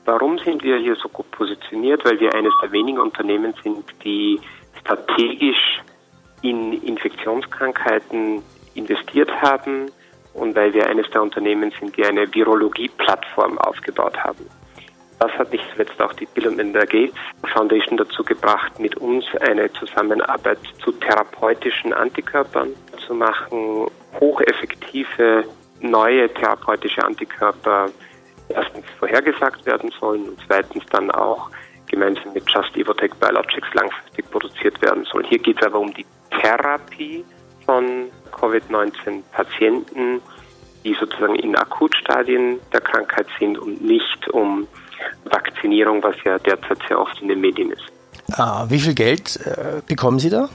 Warum 0.05 0.37
sind 0.39 0.63
wir 0.63 0.77
hier 0.77 0.95
so 0.95 1.09
gut 1.09 1.29
positioniert? 1.31 2.05
Weil 2.05 2.19
wir 2.19 2.33
eines 2.33 2.53
der 2.61 2.71
wenigen 2.71 2.99
Unternehmen 2.99 3.53
sind, 3.63 3.83
die 4.03 4.39
strategisch 4.79 5.81
in 6.41 6.73
Infektionskrankheiten 6.83 8.41
investiert 8.75 9.31
haben, 9.41 9.91
und 10.37 10.55
weil 10.55 10.73
wir 10.73 10.87
eines 10.87 11.09
der 11.09 11.23
Unternehmen 11.23 11.73
sind, 11.79 11.97
die 11.97 12.05
eine 12.05 12.31
Virologie-Plattform 12.31 13.57
aufgebaut 13.57 14.17
haben. 14.23 14.47
Das 15.19 15.31
hat 15.31 15.51
nicht 15.51 15.63
zuletzt 15.71 15.99
auch 15.99 16.13
die 16.13 16.27
Bill 16.27 16.47
und 16.47 16.57
Melinda 16.57 16.85
Gates 16.85 17.15
Foundation 17.51 17.97
dazu 17.97 18.23
gebracht, 18.23 18.79
mit 18.79 18.95
uns 18.97 19.25
eine 19.41 19.71
Zusammenarbeit 19.73 20.59
zu 20.83 20.91
therapeutischen 20.91 21.91
Antikörpern 21.91 22.69
zu 23.05 23.15
machen, 23.15 23.87
hocheffektive 24.19 25.43
neue 25.79 26.31
therapeutische 26.35 27.03
Antikörper 27.03 27.89
erstens 28.49 28.85
vorhergesagt 28.99 29.65
werden 29.65 29.91
sollen 29.99 30.29
und 30.29 30.37
zweitens 30.45 30.85
dann 30.91 31.09
auch 31.09 31.49
gemeinsam 31.87 32.33
mit 32.33 32.43
Just 32.49 32.75
Evotech 32.75 33.13
Biologics 33.15 33.73
langfristig 33.73 34.29
produziert 34.31 34.81
werden 34.81 35.05
sollen. 35.05 35.25
Hier 35.25 35.39
geht 35.39 35.59
es 35.59 35.65
aber 35.65 35.79
um 35.79 35.93
die 35.93 36.05
Therapie 36.41 37.23
von 37.65 38.09
Covid-19-Patienten, 38.31 40.21
die 40.83 40.95
sozusagen 40.99 41.35
in 41.35 41.55
Akutstadien 41.55 42.59
der 42.71 42.81
Krankheit 42.81 43.27
sind 43.39 43.57
und 43.57 43.81
nicht 43.81 44.29
um 44.29 44.67
Vakzinierung, 45.25 46.01
was 46.03 46.15
ja 46.23 46.37
derzeit 46.39 46.79
sehr 46.87 46.99
oft 46.99 47.21
in 47.21 47.27
den 47.27 47.41
Medien 47.41 47.71
ist. 47.71 47.91
Ah, 48.33 48.65
wie 48.69 48.79
viel 48.79 48.93
Geld 48.93 49.37
äh, 49.45 49.81
bekommen 49.87 50.19
Sie 50.19 50.29
da? 50.29 50.49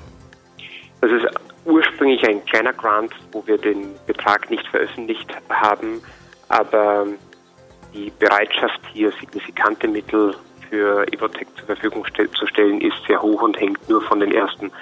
Das 1.00 1.10
ist 1.10 1.26
ursprünglich 1.64 2.26
ein 2.26 2.44
kleiner 2.44 2.72
Grant, 2.72 3.12
wo 3.32 3.46
wir 3.46 3.58
den 3.58 3.94
Betrag 4.06 4.50
nicht 4.50 4.66
veröffentlicht 4.68 5.28
haben, 5.48 6.00
aber 6.48 7.06
die 7.94 8.12
Bereitschaft 8.18 8.80
hier 8.92 9.12
signifikante 9.20 9.88
Mittel 9.88 10.34
für 10.72 11.06
Evotec 11.12 11.46
zur 11.58 11.66
Verfügung 11.66 12.06
zu 12.16 12.46
stellen, 12.46 12.80
ist 12.80 12.96
sehr 13.06 13.20
hoch 13.20 13.42
und 13.42 13.60
hängt 13.60 13.86
nur 13.90 14.00
von 14.00 14.20
den 14.20 14.32
ersten 14.32 14.72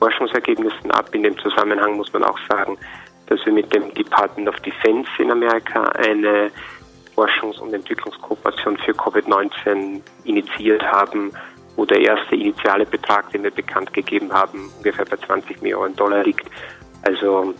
Forschungsergebnissen 0.00 0.90
ab. 0.90 1.14
In 1.14 1.22
dem 1.22 1.38
Zusammenhang 1.38 1.96
muss 1.96 2.12
man 2.12 2.24
auch 2.24 2.38
sagen, 2.48 2.76
dass 3.28 3.38
wir 3.46 3.52
mit 3.52 3.72
dem 3.72 3.94
Department 3.94 4.48
of 4.48 4.56
Defense 4.56 5.08
in 5.20 5.30
Amerika 5.30 5.84
eine 5.90 6.50
Forschungs- 7.14 7.60
und 7.60 7.72
Entwicklungskooperation 7.72 8.76
für 8.78 8.90
Covid-19 8.90 10.00
initiiert 10.24 10.82
haben, 10.82 11.30
wo 11.76 11.84
der 11.84 12.00
erste 12.00 12.34
initiale 12.34 12.84
Betrag, 12.84 13.30
den 13.30 13.44
wir 13.44 13.52
bekannt 13.52 13.92
gegeben 13.92 14.32
haben, 14.32 14.68
ungefähr 14.78 15.04
bei 15.04 15.16
20 15.16 15.62
Millionen 15.62 15.94
Dollar 15.94 16.24
liegt. 16.24 16.46
Also 17.02 17.54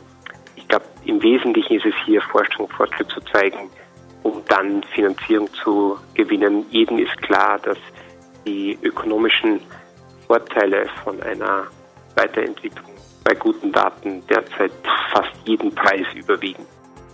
ich 0.57 0.67
glaube, 0.67 0.87
im 1.05 1.23
Wesentlichen 1.23 1.77
ist 1.77 1.87
es 1.87 1.95
hier 2.05 2.21
Forschung 2.21 2.67
und 2.67 2.73
Fortschritt 2.73 3.11
zu 3.11 3.21
zeigen, 3.33 3.71
um 4.23 4.43
dann 4.49 4.83
Finanzierung 4.95 5.49
zu 5.63 5.99
gewinnen. 6.15 6.67
Jedem 6.71 6.99
ist 6.99 7.17
klar, 7.23 7.59
dass 7.61 7.79
die 8.47 8.79
ökonomischen 8.83 9.61
Vorteile 10.27 10.87
von 11.05 11.21
einer 11.23 11.67
Weiterentwicklung 12.15 12.91
bei 13.25 13.35
guten 13.35 13.73
Daten 13.73 14.25
derzeit 14.29 14.73
fast 15.13 15.33
jeden 15.45 15.75
Preis 15.75 16.07
überwiegen. 16.15 16.65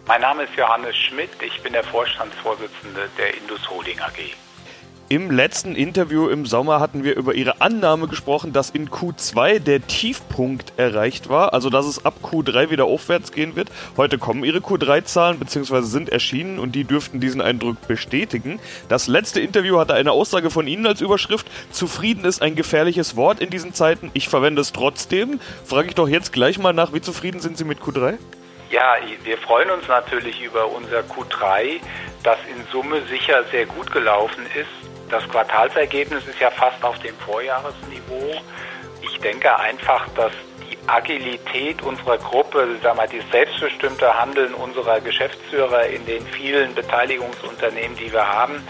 Mein 0.07 0.21
Name 0.21 0.45
ist 0.45 0.55
Johannes 0.57 0.97
Schmidt, 0.97 1.31
ich 1.41 1.63
bin 1.63 1.73
der 1.73 1.85
Vorstandsvorsitzende 1.85 3.09
der 3.17 3.37
Indus 3.37 3.69
Holding 3.71 3.99
AG. 4.01 4.35
Im 5.13 5.31
letzten 5.31 5.75
Interview 5.75 6.31
im 6.31 6.47
Sommer 6.47 6.81
hatten 6.81 7.05
wir 7.05 7.17
über 7.17 7.35
Ihre 7.35 7.61
Annahme 7.61 8.09
gesprochen, 8.09 8.55
dass 8.55 8.71
in 8.71 8.89
Q2 8.89 9.59
der 9.59 9.87
Tiefpunkt 9.87 10.73
erreicht 10.79 11.29
war, 11.29 11.53
also 11.53 11.69
dass 11.69 11.85
es 11.85 12.07
ab 12.07 12.15
Q3 12.23 12.71
wieder 12.71 12.87
aufwärts 12.87 13.31
gehen 13.31 13.55
wird. 13.55 13.69
Heute 13.99 14.17
kommen 14.17 14.43
Ihre 14.43 14.61
Q3-Zahlen 14.61 15.39
bzw. 15.39 15.83
sind 15.83 16.09
erschienen 16.09 16.59
und 16.59 16.75
die 16.75 16.85
dürften 16.85 17.21
diesen 17.21 17.43
Eindruck 17.43 17.87
bestätigen. 17.87 18.59
Das 18.89 19.07
letzte 19.07 19.41
Interview 19.41 19.79
hatte 19.79 19.93
eine 19.93 20.13
Aussage 20.13 20.49
von 20.49 20.67
Ihnen 20.67 20.87
als 20.87 21.03
Überschrift: 21.03 21.47
Zufrieden 21.71 22.25
ist 22.25 22.41
ein 22.41 22.55
gefährliches 22.55 23.15
Wort 23.15 23.41
in 23.41 23.51
diesen 23.51 23.75
Zeiten. 23.75 24.11
Ich 24.15 24.31
verwende 24.31 24.63
es 24.63 24.73
trotzdem. 24.73 25.41
Frage 25.67 25.89
ich 25.89 25.95
doch 25.95 26.09
jetzt 26.09 26.33
gleich 26.33 26.59
mal 26.59 26.73
nach, 26.73 26.95
wie 26.95 27.03
zufrieden 27.03 27.41
sind 27.41 27.59
Sie 27.59 27.65
mit 27.65 27.81
Q3? 27.81 28.15
Ja, 28.71 28.95
wir 29.25 29.37
freuen 29.37 29.69
uns 29.73 29.87
natürlich 29.89 30.43
über 30.43 30.73
unser 30.75 31.01
Q3, 31.01 31.81
das 32.23 32.39
in 32.49 32.65
Summe 32.73 33.03
sicher 33.11 33.45
sehr 33.51 33.67
gut 33.67 33.93
gelaufen 33.93 34.47
ist 34.59 34.92
das 35.13 35.29
Quartalsergebnis 35.29 36.27
ist 36.27 36.41
ja 36.41 36.51
fast 36.51 36.83
auf 36.83 36.99
dem 37.01 37.15
Vorjahresniveau. 37.19 38.41
Ich 39.03 39.19
denke 39.21 39.55
einfach, 39.59 40.09
dass 40.17 40.33
die 40.61 40.79
Agilität 40.89 41.83
unserer 41.83 42.17
Gruppe, 42.17 42.67
sag 42.83 42.97
mal, 42.97 43.07
das 43.07 43.31
selbstbestimmte 43.31 44.19
Handeln 44.19 44.55
unserer 44.55 45.01
Geschäftsführer 45.01 45.87
in 45.87 46.07
den 46.07 46.27
vielen 46.27 46.75
Beteiligungsunternehmen, 46.75 47.97
die 47.99 48.11
wir 48.11 48.27
haben, 48.27 48.67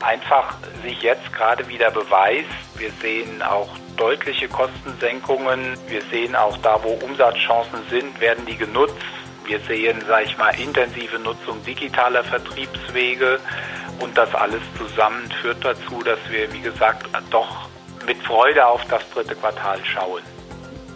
einfach 0.00 0.54
sich 0.82 1.02
jetzt 1.02 1.32
gerade 1.32 1.66
wieder 1.68 1.90
beweist. 1.90 2.48
Wir 2.76 2.90
sehen 3.00 3.42
auch 3.42 3.68
deutliche 3.96 4.48
Kostensenkungen. 4.48 5.78
Wir 5.88 6.02
sehen 6.02 6.36
auch 6.36 6.58
da, 6.58 6.82
wo 6.82 6.90
Umsatzchancen 7.04 7.80
sind, 7.88 8.20
werden 8.20 8.44
die 8.44 8.56
genutzt. 8.56 8.96
Wir 9.46 9.60
sehen, 9.60 10.02
sage 10.06 10.26
ich 10.26 10.36
mal, 10.36 10.50
intensive 10.60 11.18
Nutzung 11.18 11.64
digitaler 11.64 12.22
Vertriebswege. 12.22 13.40
Und 14.00 14.16
das 14.16 14.34
alles 14.34 14.62
zusammen 14.76 15.30
führt 15.42 15.64
dazu, 15.64 16.02
dass 16.04 16.18
wir, 16.30 16.52
wie 16.52 16.60
gesagt, 16.60 17.06
doch 17.30 17.68
mit 18.06 18.18
Freude 18.22 18.66
auf 18.66 18.84
das 18.88 19.02
dritte 19.10 19.34
Quartal 19.34 19.78
schauen. 19.84 20.22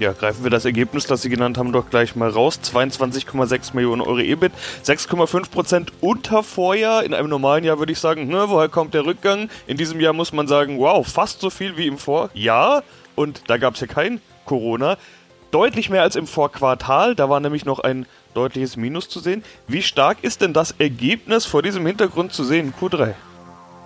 Ja, 0.00 0.12
greifen 0.12 0.42
wir 0.42 0.50
das 0.50 0.64
Ergebnis, 0.64 1.06
das 1.06 1.22
Sie 1.22 1.28
genannt 1.28 1.56
haben, 1.56 1.70
doch 1.70 1.88
gleich 1.88 2.16
mal 2.16 2.28
raus. 2.28 2.58
22,6 2.64 3.74
Millionen 3.74 4.02
Euro 4.02 4.18
EBIT, 4.18 4.52
6,5 4.82 5.50
Prozent 5.50 5.92
unter 6.00 6.42
Vorjahr. 6.42 7.04
In 7.04 7.14
einem 7.14 7.28
normalen 7.28 7.62
Jahr 7.62 7.78
würde 7.78 7.92
ich 7.92 8.00
sagen, 8.00 8.26
ne, 8.26 8.46
woher 8.48 8.68
kommt 8.68 8.94
der 8.94 9.06
Rückgang? 9.06 9.48
In 9.68 9.76
diesem 9.76 10.00
Jahr 10.00 10.12
muss 10.12 10.32
man 10.32 10.48
sagen, 10.48 10.80
wow, 10.80 11.06
fast 11.06 11.40
so 11.40 11.48
viel 11.48 11.76
wie 11.76 11.86
im 11.86 11.98
Vorjahr. 11.98 12.82
Und 13.14 13.42
da 13.46 13.56
gab 13.56 13.74
es 13.74 13.80
ja 13.80 13.86
kein 13.86 14.20
Corona. 14.44 14.96
Deutlich 15.54 15.88
mehr 15.88 16.02
als 16.02 16.16
im 16.16 16.26
Vorquartal. 16.26 17.14
Da 17.14 17.30
war 17.30 17.38
nämlich 17.38 17.64
noch 17.64 17.78
ein 17.78 18.06
deutliches 18.34 18.76
Minus 18.76 19.08
zu 19.08 19.20
sehen. 19.20 19.44
Wie 19.68 19.82
stark 19.82 20.18
ist 20.22 20.42
denn 20.42 20.52
das 20.52 20.72
Ergebnis 20.80 21.46
vor 21.46 21.62
diesem 21.62 21.86
Hintergrund 21.86 22.32
zu 22.32 22.42
sehen, 22.42 22.74
Q3? 22.76 23.14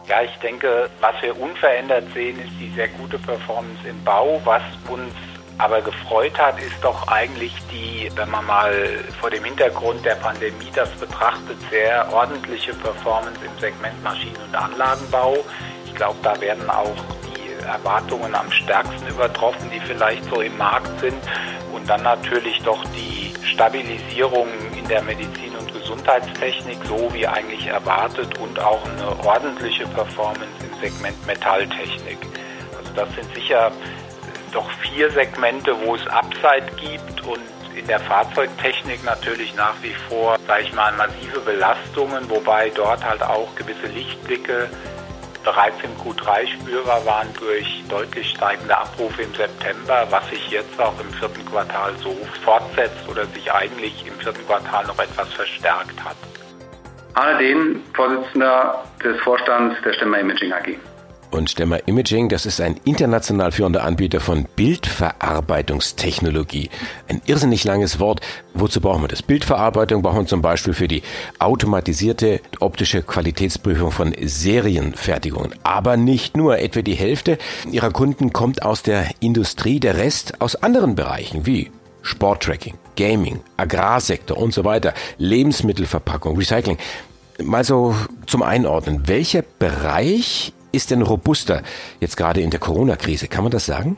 Ja, 0.09 0.23
ich 0.23 0.35
denke, 0.39 0.89
was 1.03 1.21
wir 1.21 1.39
unverändert 1.39 2.05
sehen, 2.15 2.41
ist 2.41 2.53
die 2.59 2.73
sehr 2.75 2.89
gute 2.89 3.19
Performance 3.19 3.87
im 3.87 4.03
Bau. 4.03 4.41
Was 4.47 4.63
uns 4.89 5.13
aber 5.59 5.83
gefreut 5.83 6.39
hat, 6.39 6.59
ist 6.59 6.83
doch 6.83 7.07
eigentlich 7.07 7.53
die, 7.71 8.11
wenn 8.15 8.31
man 8.31 8.47
mal 8.47 8.73
vor 9.21 9.29
dem 9.29 9.45
Hintergrund 9.45 10.03
der 10.07 10.15
Pandemie 10.15 10.73
das 10.75 10.89
betrachtet, 10.93 11.59
sehr 11.69 12.11
ordentliche 12.11 12.73
Performance 12.73 13.41
im 13.45 13.61
Segment 13.61 14.03
Maschinen- 14.03 14.43
und 14.43 14.57
Anlagenbau. 14.57 15.37
Ich 15.85 15.95
glaube, 15.95 16.17
da 16.23 16.41
werden 16.41 16.71
auch 16.71 16.97
die 17.27 17.38
Erwartungen 17.67 18.35
am 18.35 18.51
stärksten 18.51 19.07
übertroffen, 19.09 19.71
die 19.73 19.81
vielleicht 19.81 20.25
so 20.25 20.41
im 20.41 20.57
Markt 20.57 21.01
sind. 21.01 21.23
Und 21.73 21.89
dann 21.89 22.03
natürlich 22.03 22.63
doch 22.63 22.85
die 22.97 23.33
Stabilisierung 23.45 24.49
in 24.77 24.87
der 24.89 25.03
Medizin- 25.03 25.57
und 25.59 25.73
Gesundheitstechnik, 25.73 26.79
so 26.85 27.13
wie 27.13 27.27
eigentlich 27.27 27.67
erwartet, 27.67 28.39
und 28.39 28.59
auch 28.61 28.85
eine 28.85 29.27
ordentliche 29.27 29.87
Performance 29.89 30.49
im 30.61 30.81
Segment 30.81 31.27
Metalltechnik. 31.27 32.19
Also 32.79 32.93
das 32.95 33.09
sind 33.15 33.35
sicher 33.35 33.73
doch 34.53 34.71
vier 34.83 35.11
Segmente, 35.11 35.75
wo 35.85 35.95
es 35.95 36.07
Upside 36.09 36.67
gibt 36.77 37.25
und 37.27 37.41
in 37.79 37.87
der 37.87 38.01
Fahrzeugtechnik 38.01 39.05
natürlich 39.05 39.55
nach 39.55 39.75
wie 39.83 39.95
vor, 40.09 40.37
sage 40.47 40.65
ich 40.65 40.73
mal, 40.73 40.93
massive 40.93 41.41
Belastungen, 41.41 42.29
wobei 42.29 42.71
dort 42.71 43.05
halt 43.05 43.23
auch 43.23 43.55
gewisse 43.55 43.87
Lichtblicke 43.87 44.69
bereits 45.49 45.83
im 45.83 45.97
Q3 45.97 46.47
spürbar 46.47 47.07
waren 47.07 47.29
durch 47.39 47.83
deutlich 47.89 48.29
steigende 48.33 48.77
Abrufe 48.77 49.23
im 49.23 49.35
September, 49.35 50.07
was 50.11 50.29
sich 50.29 50.51
jetzt 50.51 50.79
auch 50.79 50.93
im 51.01 51.11
vierten 51.15 51.43
Quartal 51.47 51.95
so 52.03 52.15
fortsetzt 52.45 53.09
oder 53.09 53.25
sich 53.29 53.51
eigentlich 53.51 54.07
im 54.07 54.13
vierten 54.21 54.47
Quartal 54.47 54.87
noch 54.87 54.99
etwas 54.99 55.33
verstärkt 55.33 56.05
hat. 56.05 56.17
Arne 57.15 57.39
Dehn, 57.39 57.83
Vorsitzender 57.95 58.85
des 59.03 59.19
Vorstands 59.23 59.77
der 59.83 59.95
Stemmer 59.95 60.19
Imaging 60.19 60.53
AG. 60.53 60.77
Und 61.31 61.51
Stemmer 61.51 61.87
Imaging, 61.87 62.31
das 62.31 62.47
ist 62.47 62.59
ein 62.61 62.81
international 62.85 63.53
führender 63.53 63.85
Anbieter 63.85 64.19
von 64.21 64.49
Bildverarbeitungstechnologie. 64.57 66.71
Ein 67.07 67.21
irrsinnig 67.27 67.65
langes 67.65 68.01
Wort. 68.01 68.23
Wozu 68.55 68.81
brauchen 68.81 69.03
wir 69.03 69.09
das? 69.09 69.21
Bildverarbeitung 69.23 70.01
brauchen 70.01 70.21
wir 70.21 70.27
zum 70.27 70.41
Beispiel 70.41 70.73
für 70.73 70.89
die 70.89 71.03
automatisierte 71.39 72.41
optische 72.61 73.03
Qualitätsprüfung 73.03 73.91
von 73.91 74.15
Serienfertigungen. 74.21 75.53
Aber 75.63 75.99
nicht 75.99 76.37
nur. 76.37 76.59
Etwa 76.59 76.83
die 76.83 76.95
Hälfte 76.95 77.39
ihrer 77.71 77.91
Kunden 77.91 78.33
kommt 78.33 78.63
aus 78.63 78.83
der 78.83 79.07
Industrie, 79.21 79.81
der 79.81 79.97
Rest 79.97 80.41
aus 80.41 80.57
anderen 80.57 80.95
Bereichen 80.95 81.47
wie 81.47 81.71
Sporttracking, 82.03 82.75
Gaming, 82.97 83.41
Agrarsektor 83.57 84.39
und 84.39 84.55
so 84.55 84.65
weiter, 84.65 84.95
Lebensmittelverpackung, 85.19 86.37
Recycling. 86.37 86.79
Mal 87.43 87.65
so 87.65 87.95
zum 88.27 88.43
Einordnen. 88.43 89.07
Welcher 89.07 89.43
Bereich 89.43 90.53
ist 90.73 90.91
denn 90.91 91.03
robuster 91.03 91.63
jetzt 92.01 92.17
gerade 92.17 92.41
in 92.41 92.51
der 92.51 92.61
Corona-Krise? 92.61 93.29
Kann 93.29 93.45
man 93.45 93.53
das 93.53 93.67
sagen? 93.67 93.97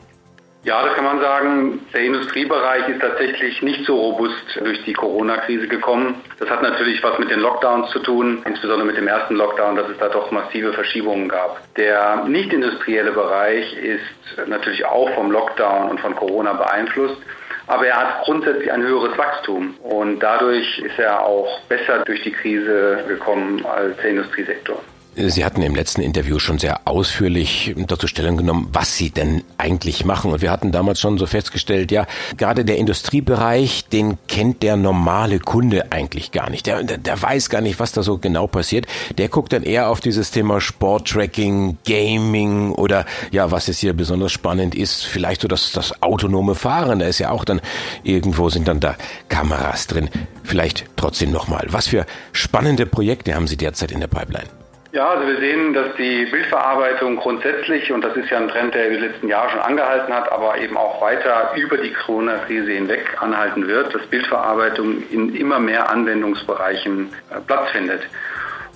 Ja, 0.63 0.85
das 0.85 0.93
kann 0.93 1.05
man 1.05 1.19
sagen. 1.19 1.79
Der 1.91 2.01
Industriebereich 2.01 2.87
ist 2.87 3.01
tatsächlich 3.01 3.63
nicht 3.63 3.83
so 3.83 3.99
robust 3.99 4.59
durch 4.63 4.83
die 4.83 4.93
Corona-Krise 4.93 5.67
gekommen. 5.67 6.21
Das 6.37 6.51
hat 6.51 6.61
natürlich 6.61 7.01
was 7.01 7.17
mit 7.17 7.31
den 7.31 7.39
Lockdowns 7.39 7.89
zu 7.89 7.97
tun, 7.97 8.43
insbesondere 8.45 8.85
mit 8.85 8.95
dem 8.95 9.07
ersten 9.07 9.35
Lockdown, 9.35 9.75
dass 9.75 9.89
es 9.89 9.97
da 9.97 10.09
doch 10.09 10.29
massive 10.29 10.71
Verschiebungen 10.73 11.29
gab. 11.29 11.61
Der 11.77 12.25
nicht 12.27 12.53
industrielle 12.53 13.11
Bereich 13.11 13.73
ist 13.73 14.47
natürlich 14.47 14.85
auch 14.85 15.09
vom 15.15 15.31
Lockdown 15.31 15.89
und 15.89 15.99
von 15.99 16.15
Corona 16.15 16.53
beeinflusst. 16.53 17.17
Aber 17.65 17.87
er 17.87 17.97
hat 17.97 18.25
grundsätzlich 18.25 18.71
ein 18.71 18.83
höheres 18.83 19.17
Wachstum 19.17 19.75
und 19.81 20.19
dadurch 20.19 20.77
ist 20.77 20.99
er 20.99 21.25
auch 21.25 21.59
besser 21.69 22.03
durch 22.05 22.21
die 22.21 22.33
Krise 22.33 23.03
gekommen 23.07 23.65
als 23.65 23.97
der 23.97 24.11
Industriesektor. 24.11 24.79
Sie 25.13 25.43
hatten 25.43 25.61
im 25.61 25.75
letzten 25.75 26.01
Interview 26.01 26.39
schon 26.39 26.57
sehr 26.57 26.87
ausführlich 26.87 27.75
dazu 27.75 28.07
Stellung 28.07 28.37
genommen, 28.37 28.69
was 28.71 28.95
Sie 28.95 29.09
denn 29.09 29.43
eigentlich 29.57 30.05
machen. 30.05 30.31
Und 30.31 30.41
wir 30.41 30.49
hatten 30.49 30.71
damals 30.71 31.01
schon 31.01 31.17
so 31.17 31.25
festgestellt, 31.25 31.91
ja, 31.91 32.07
gerade 32.37 32.63
der 32.63 32.77
Industriebereich, 32.77 33.85
den 33.89 34.17
kennt 34.29 34.63
der 34.63 34.77
normale 34.77 35.39
Kunde 35.39 35.91
eigentlich 35.91 36.31
gar 36.31 36.49
nicht. 36.49 36.65
Der, 36.65 36.83
der, 36.83 36.97
der 36.97 37.21
weiß 37.21 37.49
gar 37.49 37.59
nicht, 37.59 37.77
was 37.77 37.91
da 37.91 38.03
so 38.03 38.19
genau 38.19 38.47
passiert. 38.47 38.85
Der 39.17 39.27
guckt 39.27 39.51
dann 39.51 39.63
eher 39.63 39.89
auf 39.89 39.99
dieses 39.99 40.31
Thema 40.31 40.61
Sporttracking, 40.61 41.77
Gaming 41.85 42.71
oder 42.71 43.05
ja, 43.31 43.51
was 43.51 43.67
jetzt 43.67 43.79
hier 43.79 43.93
besonders 43.93 44.31
spannend 44.31 44.75
ist, 44.75 45.03
vielleicht 45.03 45.41
so 45.41 45.49
das, 45.49 45.73
das 45.73 46.01
autonome 46.01 46.55
Fahren. 46.55 46.99
Da 46.99 47.07
ist 47.07 47.19
ja 47.19 47.31
auch 47.31 47.43
dann 47.43 47.59
irgendwo 48.03 48.49
sind 48.49 48.65
dann 48.69 48.79
da 48.79 48.95
Kameras 49.27 49.87
drin. 49.87 50.09
Vielleicht 50.43 50.85
trotzdem 50.95 51.31
nochmal. 51.31 51.67
Was 51.69 51.87
für 51.87 52.05
spannende 52.31 52.85
Projekte 52.85 53.35
haben 53.35 53.47
Sie 53.47 53.57
derzeit 53.57 53.91
in 53.91 53.99
der 53.99 54.07
Pipeline? 54.07 54.60
Ja, 54.93 55.11
also 55.11 55.25
wir 55.25 55.37
sehen, 55.37 55.73
dass 55.73 55.95
die 55.95 56.25
Bildverarbeitung 56.25 57.15
grundsätzlich, 57.15 57.93
und 57.93 58.03
das 58.03 58.13
ist 58.17 58.29
ja 58.29 58.37
ein 58.37 58.49
Trend, 58.49 58.75
der 58.75 58.89
die 58.89 58.97
letzten 58.97 59.29
Jahre 59.29 59.49
schon 59.51 59.61
angehalten 59.61 60.13
hat, 60.13 60.29
aber 60.29 60.57
eben 60.57 60.75
auch 60.75 61.01
weiter 61.01 61.53
über 61.55 61.77
die 61.77 61.93
Corona-Krise 61.93 62.71
hinweg 62.71 63.15
anhalten 63.21 63.67
wird, 63.67 63.95
dass 63.95 64.05
Bildverarbeitung 64.07 65.01
in 65.09 65.33
immer 65.33 65.59
mehr 65.59 65.89
Anwendungsbereichen 65.89 67.09
äh, 67.29 67.39
Platz 67.47 67.71
findet. 67.71 68.01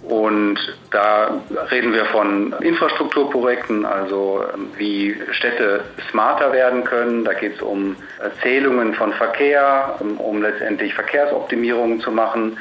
Und 0.03 0.57
da 0.91 1.41
reden 1.71 1.91
wir 1.91 2.05
von 2.05 2.53
Infrastrukturprojekten, 2.61 3.85
also 3.85 4.45
ähm, 4.53 4.69
wie 4.77 5.17
Städte 5.31 5.83
smarter 6.11 6.53
werden 6.53 6.85
können. 6.85 7.25
Da 7.25 7.33
geht 7.33 7.55
es 7.55 7.61
um 7.61 7.97
Zählungen 8.41 8.93
von 8.93 9.11
Verkehr, 9.13 9.99
um 10.19 10.41
letztendlich 10.41 10.93
Verkehrsoptimierungen 10.93 11.99
zu 11.99 12.11
machen. 12.11 12.57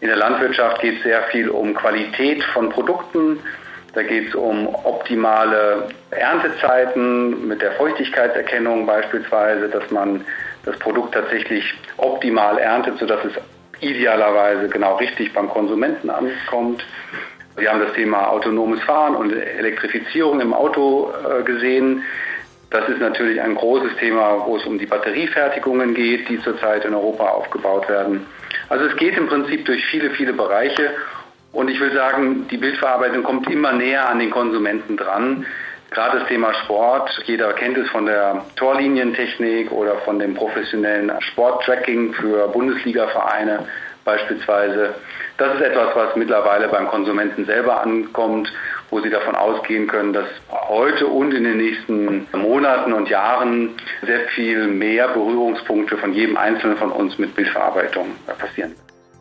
In 0.00 0.08
der 0.08 0.16
Landwirtschaft 0.16 0.80
geht 0.80 0.98
es 0.98 1.02
sehr 1.02 1.22
viel 1.24 1.48
um 1.48 1.74
Qualität 1.74 2.42
von 2.52 2.68
Produkten. 2.68 3.40
Da 3.94 4.02
geht 4.02 4.28
es 4.28 4.34
um 4.34 4.66
optimale 4.74 5.88
Erntezeiten 6.10 7.46
mit 7.46 7.62
der 7.62 7.72
Feuchtigkeitserkennung 7.72 8.86
beispielsweise, 8.86 9.68
dass 9.68 9.88
man 9.90 10.24
das 10.64 10.76
Produkt 10.78 11.14
tatsächlich 11.14 11.74
optimal 11.96 12.58
erntet, 12.58 12.98
sodass 12.98 13.24
es 13.24 13.34
idealerweise 13.80 14.68
genau 14.68 14.96
richtig 14.96 15.32
beim 15.32 15.48
Konsumenten 15.48 16.10
ankommt. 16.10 16.84
Wir 17.56 17.70
haben 17.70 17.80
das 17.80 17.92
Thema 17.92 18.30
autonomes 18.30 18.82
Fahren 18.82 19.14
und 19.14 19.32
Elektrifizierung 19.32 20.40
im 20.40 20.52
Auto 20.52 21.12
äh, 21.12 21.44
gesehen. 21.44 22.02
Das 22.70 22.88
ist 22.88 22.98
natürlich 22.98 23.40
ein 23.40 23.54
großes 23.54 23.96
Thema, 24.00 24.44
wo 24.44 24.56
es 24.56 24.64
um 24.64 24.78
die 24.78 24.86
Batteriefertigungen 24.86 25.94
geht, 25.94 26.28
die 26.28 26.40
zurzeit 26.42 26.84
in 26.84 26.94
Europa 26.94 27.28
aufgebaut 27.28 27.88
werden. 27.88 28.26
Also 28.68 28.86
es 28.86 28.96
geht 28.96 29.16
im 29.16 29.28
Prinzip 29.28 29.64
durch 29.64 29.84
viele, 29.86 30.10
viele 30.10 30.32
Bereiche. 30.32 30.90
Und 31.52 31.70
ich 31.70 31.78
will 31.80 31.92
sagen, 31.92 32.48
die 32.48 32.56
Bildverarbeitung 32.56 33.22
kommt 33.22 33.48
immer 33.48 33.72
näher 33.72 34.08
an 34.08 34.18
den 34.18 34.30
Konsumenten 34.30 34.96
dran. 34.96 35.46
Gerade 35.90 36.18
das 36.18 36.28
Thema 36.28 36.52
Sport, 36.64 37.22
jeder 37.26 37.52
kennt 37.52 37.78
es 37.78 37.88
von 37.90 38.06
der 38.06 38.44
Torlinientechnik 38.56 39.70
oder 39.70 39.96
von 39.98 40.18
dem 40.18 40.34
professionellen 40.34 41.12
Sporttracking 41.20 42.14
für 42.14 42.48
Bundesligavereine 42.48 43.66
beispielsweise. 44.04 44.94
Das 45.38 45.54
ist 45.54 45.60
etwas, 45.60 45.94
was 45.94 46.16
mittlerweile 46.16 46.68
beim 46.68 46.88
Konsumenten 46.88 47.44
selber 47.44 47.80
ankommt, 47.80 48.52
wo 48.94 49.00
sie 49.00 49.10
davon 49.10 49.34
ausgehen 49.34 49.88
können, 49.88 50.12
dass 50.12 50.26
heute 50.68 51.08
und 51.08 51.34
in 51.34 51.42
den 51.42 51.56
nächsten 51.56 52.28
Monaten 52.32 52.92
und 52.92 53.08
Jahren 53.08 53.70
sehr 54.06 54.20
viel 54.36 54.68
mehr 54.68 55.08
Berührungspunkte 55.08 55.96
von 55.96 56.12
jedem 56.14 56.36
Einzelnen 56.36 56.76
von 56.76 56.92
uns 56.92 57.18
mit 57.18 57.34
Bildverarbeitung 57.34 58.06
passieren. 58.38 58.70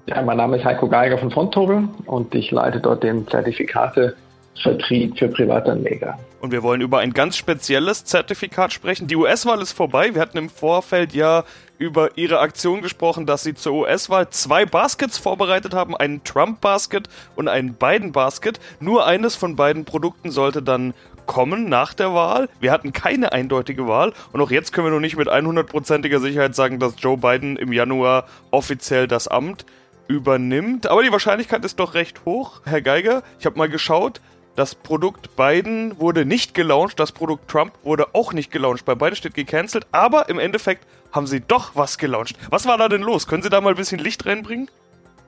Ja, 0.05 0.21
mein 0.21 0.38
Name 0.38 0.57
ist 0.57 0.63
Heiko 0.63 0.88
Geiger 0.88 1.17
von 1.17 1.31
Fontobel 1.31 1.88
und 2.05 2.36
ich 2.36 2.51
leite 2.51 2.79
dort 2.79 3.03
den 3.03 3.27
Zertifikate 3.27 4.15
Vertrieb 4.62 5.17
für 5.17 5.29
Privatanleger. 5.29 6.19
Und 6.39 6.51
wir 6.51 6.62
wollen 6.62 6.81
über 6.81 6.99
ein 6.99 7.13
ganz 7.13 7.36
spezielles 7.36 8.05
Zertifikat 8.05 8.73
sprechen. 8.73 9.07
Die 9.07 9.15
US-Wahl 9.15 9.59
ist 9.59 9.71
vorbei. 9.71 10.13
Wir 10.13 10.21
hatten 10.21 10.38
im 10.38 10.49
Vorfeld 10.49 11.13
ja 11.13 11.45
über 11.83 12.17
ihre 12.17 12.39
Aktion 12.39 12.81
gesprochen, 12.81 13.25
dass 13.25 13.43
sie 13.43 13.55
zur 13.55 13.73
US-Wahl 13.73 14.29
zwei 14.29 14.65
Baskets 14.65 15.17
vorbereitet 15.17 15.73
haben, 15.73 15.97
einen 15.97 16.23
Trump-Basket 16.23 17.09
und 17.35 17.49
einen 17.49 17.73
Biden-Basket. 17.73 18.57
Nur 18.79 19.05
eines 19.05 19.35
von 19.35 19.57
beiden 19.57 19.83
Produkten 19.83 20.31
sollte 20.31 20.63
dann 20.63 20.93
kommen 21.25 21.67
nach 21.67 21.93
der 21.93 22.13
Wahl. 22.13 22.47
Wir 22.61 22.71
hatten 22.71 22.93
keine 22.93 23.33
eindeutige 23.33 23.85
Wahl 23.85 24.13
und 24.31 24.39
auch 24.39 24.49
jetzt 24.49 24.71
können 24.71 24.87
wir 24.87 24.91
noch 24.91 25.01
nicht 25.01 25.17
mit 25.17 25.27
100%iger 25.27 26.21
Sicherheit 26.21 26.55
sagen, 26.55 26.79
dass 26.79 26.95
Joe 26.97 27.17
Biden 27.17 27.57
im 27.57 27.73
Januar 27.73 28.27
offiziell 28.51 29.07
das 29.07 29.27
Amt 29.27 29.65
übernimmt. 30.07 30.87
Aber 30.87 31.03
die 31.03 31.11
Wahrscheinlichkeit 31.11 31.65
ist 31.65 31.79
doch 31.79 31.95
recht 31.95 32.23
hoch. 32.23 32.61
Herr 32.63 32.81
Geiger, 32.81 33.23
ich 33.39 33.45
habe 33.45 33.57
mal 33.57 33.69
geschaut, 33.69 34.21
das 34.55 34.75
Produkt 34.75 35.35
Biden 35.35 35.99
wurde 35.99 36.25
nicht 36.25 36.53
gelauncht, 36.53 36.99
das 36.99 37.11
Produkt 37.11 37.49
Trump 37.49 37.73
wurde 37.83 38.13
auch 38.13 38.33
nicht 38.33 38.51
gelauncht. 38.51 38.85
Bei 38.85 38.95
beiden 38.95 39.15
steht 39.15 39.33
gecancelt, 39.33 39.87
aber 39.91 40.29
im 40.29 40.39
Endeffekt 40.39 40.85
haben 41.13 41.28
sie 41.28 41.39
doch 41.39 41.76
was 41.76 41.97
gelauncht. 41.97 42.36
Was 42.49 42.65
war 42.65 42.78
da 42.78 42.89
denn 42.89 43.02
los? 43.02 43.28
Können 43.28 43.43
Sie 43.43 43.49
da 43.49 43.62
mal 43.62 43.69
ein 43.69 43.76
bisschen 43.76 43.99
Licht 43.99 44.26
reinbringen? 44.26 44.69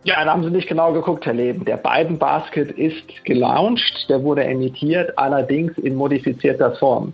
Ja, 0.04 0.26
da 0.26 0.34
haben 0.34 0.44
Sie 0.44 0.52
nicht 0.52 0.68
genau 0.68 0.92
geguckt, 0.94 1.26
Herr 1.26 1.34
Leben. 1.34 1.66
Der 1.66 1.78
Biden 1.78 2.20
Basket 2.20 2.72
ist 2.72 3.24
gelauncht, 3.24 4.06
der 4.10 4.22
wurde 4.22 4.44
emittiert, 4.44 5.18
allerdings 5.18 5.78
in 5.78 5.96
modifizierter 5.96 6.76
Form. 6.76 7.14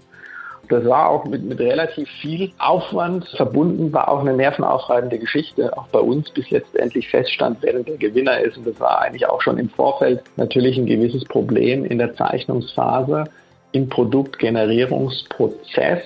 Das 0.68 0.84
war 0.86 1.10
auch 1.10 1.26
mit, 1.26 1.44
mit 1.44 1.60
relativ 1.60 2.10
viel 2.22 2.52
Aufwand 2.58 3.28
verbunden, 3.36 3.92
war 3.92 4.08
auch 4.08 4.22
eine 4.22 4.34
nervenaufreibende 4.34 5.20
Geschichte, 5.20 5.78
auch 5.78 5.88
bei 5.88 6.00
uns 6.00 6.32
bis 6.32 6.50
letztendlich 6.50 7.10
feststand, 7.10 7.58
wer 7.62 7.74
der 7.74 7.98
Gewinner 7.98 8.40
ist. 8.40 8.58
Und 8.58 8.68
das 8.68 8.80
war 8.80 9.02
eigentlich 9.02 9.28
auch 9.28 9.42
schon 9.42 9.58
im 9.58 9.70
Vorfeld 9.70 10.22
natürlich 10.38 10.78
ein 10.78 10.86
gewisses 10.86 11.26
Problem 11.26 11.84
in 11.84 11.98
der 11.98 12.16
Zeichnungsphase, 12.16 13.26
im 13.74 13.90
Produktgenerierungsprozess, 13.90 16.04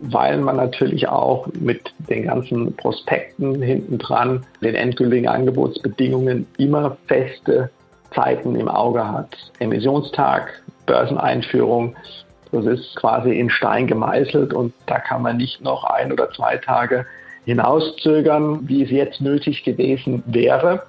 weil 0.00 0.38
man 0.38 0.56
natürlich 0.56 1.08
auch 1.08 1.46
mit 1.60 1.92
den 2.08 2.24
ganzen 2.24 2.74
Prospekten 2.76 3.60
hinten 3.60 3.98
dran, 3.98 4.46
den 4.62 4.74
endgültigen 4.74 5.28
Angebotsbedingungen 5.28 6.46
immer 6.58 6.96
feste 7.06 7.70
Zeiten 8.14 8.56
im 8.56 8.68
Auge 8.68 9.06
hat. 9.06 9.36
Emissionstag, 9.58 10.62
Börseneinführung, 10.86 11.94
das 12.52 12.66
ist 12.66 12.96
quasi 12.96 13.38
in 13.38 13.50
Stein 13.50 13.86
gemeißelt 13.86 14.52
und 14.52 14.72
da 14.86 14.98
kann 14.98 15.22
man 15.22 15.36
nicht 15.36 15.62
noch 15.62 15.84
ein 15.84 16.12
oder 16.12 16.30
zwei 16.32 16.56
Tage 16.56 17.06
hinauszögern, 17.44 18.68
wie 18.68 18.82
es 18.82 18.90
jetzt 18.90 19.20
nötig 19.20 19.62
gewesen 19.62 20.22
wäre. 20.26 20.82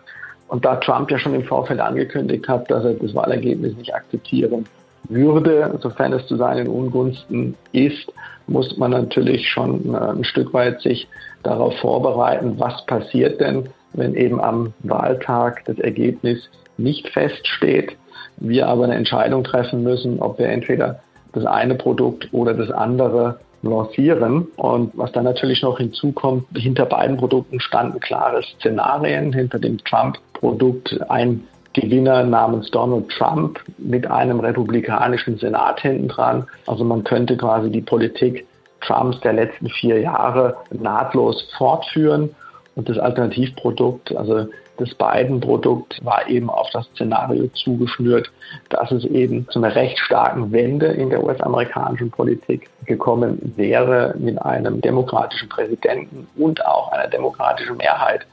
Und 0.48 0.66
da 0.66 0.78
Trump 0.78 1.12
ja 1.12 1.20
schon 1.20 1.36
im 1.36 1.44
Vorfeld 1.44 1.80
angekündigt 1.80 2.48
hat, 2.48 2.70
dass 2.70 2.84
er 2.84 2.94
das 2.94 3.14
Wahlergebnis 3.14 3.76
nicht 3.78 3.94
akzeptieren 3.94 4.66
würde, 5.10 5.78
sofern 5.82 6.14
es 6.14 6.26
zu 6.28 6.38
seinen 6.38 6.68
Ungunsten 6.68 7.56
ist, 7.72 8.12
muss 8.48 8.78
man 8.78 8.92
natürlich 8.92 9.48
schon 9.48 9.94
äh, 9.94 9.98
ein 9.98 10.24
Stück 10.24 10.54
weit 10.54 10.82
sich 10.82 11.08
darauf 11.44 11.76
vorbereiten, 11.80 12.56
was 12.58 12.86
passiert 12.86 13.40
denn, 13.42 13.70
wenn 13.94 14.16
eben 14.16 14.40
am 14.40 14.74
Wahltag 14.80 15.64
das 15.66 15.80
Ergebnis 15.80 16.50
nicht 16.78 17.10
feststeht, 17.10 17.98
wir 18.38 18.68
aber 18.68 18.86
eine 18.86 18.96
Entscheidung 18.96 19.44
treffen 19.44 19.84
müssen, 19.84 20.20
ob 20.20 20.40
wir 20.40 20.48
entweder 20.48 21.00
das 21.34 21.46
eine 21.46 21.76
Produkt 21.76 22.30
oder 22.32 22.54
das 22.54 22.72
andere 22.72 23.40
lancieren. 23.62 24.48
Und 24.56 24.92
was 24.98 25.12
dann 25.12 25.26
natürlich 25.26 25.62
noch 25.62 25.78
hinzukommt, 25.78 26.46
hinter 26.56 26.86
beiden 26.86 27.18
Produkten 27.18 27.60
standen 27.60 28.00
klare 28.00 28.42
Szenarien. 28.44 29.34
Hinter 29.34 29.60
dem 29.60 29.78
Trump-Produkt 29.84 31.00
ein 31.10 31.44
Gewinner 31.74 32.24
namens 32.24 32.70
Donald 32.72 33.10
Trump 33.10 33.60
mit 33.78 34.06
einem 34.10 34.40
republikanischen 34.40 35.38
Senat 35.38 35.82
hinten 35.82 36.10
dran. 36.10 36.48
Also 36.68 36.84
man 36.84 37.04
könnte 37.04 37.38
quasi 37.38 37.70
die 37.70 37.82
Politik 37.82 38.46
Trumps 38.82 39.20
der 39.22 39.34
letzten 39.34 39.70
vier 39.70 40.00
Jahre 40.00 40.58
nahtlos 40.72 41.48
fortführen. 41.58 42.36
Und 42.76 42.90
das 42.90 42.98
Alternativprodukt, 42.98 44.16
also 44.16 44.48
das 44.78 44.94
Biden-Produkt, 44.96 46.04
war 46.04 46.28
eben 46.28 46.50
auf 46.50 46.68
das 46.72 46.86
Szenario 46.88 47.48
zugeschnürt, 47.50 48.32
dass 48.70 48.92
es 48.92 49.06
eben 49.06 49.48
zu 49.50 49.60
einer 49.60 49.76
recht 49.76 50.00
starken 50.00 50.52
Wende 50.52 50.88
in 50.88 51.10
der 51.10 51.24
US-amerikanischen 51.24 52.10
Politik 52.10 52.70
gekommen 52.86 53.54
wäre 53.56 54.16
mit 54.18 54.42
einem 54.42 54.82
demokratischen 54.82 55.50
Präsidenten 55.50 56.28
und 56.38 56.66
auch 56.66 56.92
einer 56.92 57.08
demokratischen 57.08 57.78
Mehrheit 57.78 58.26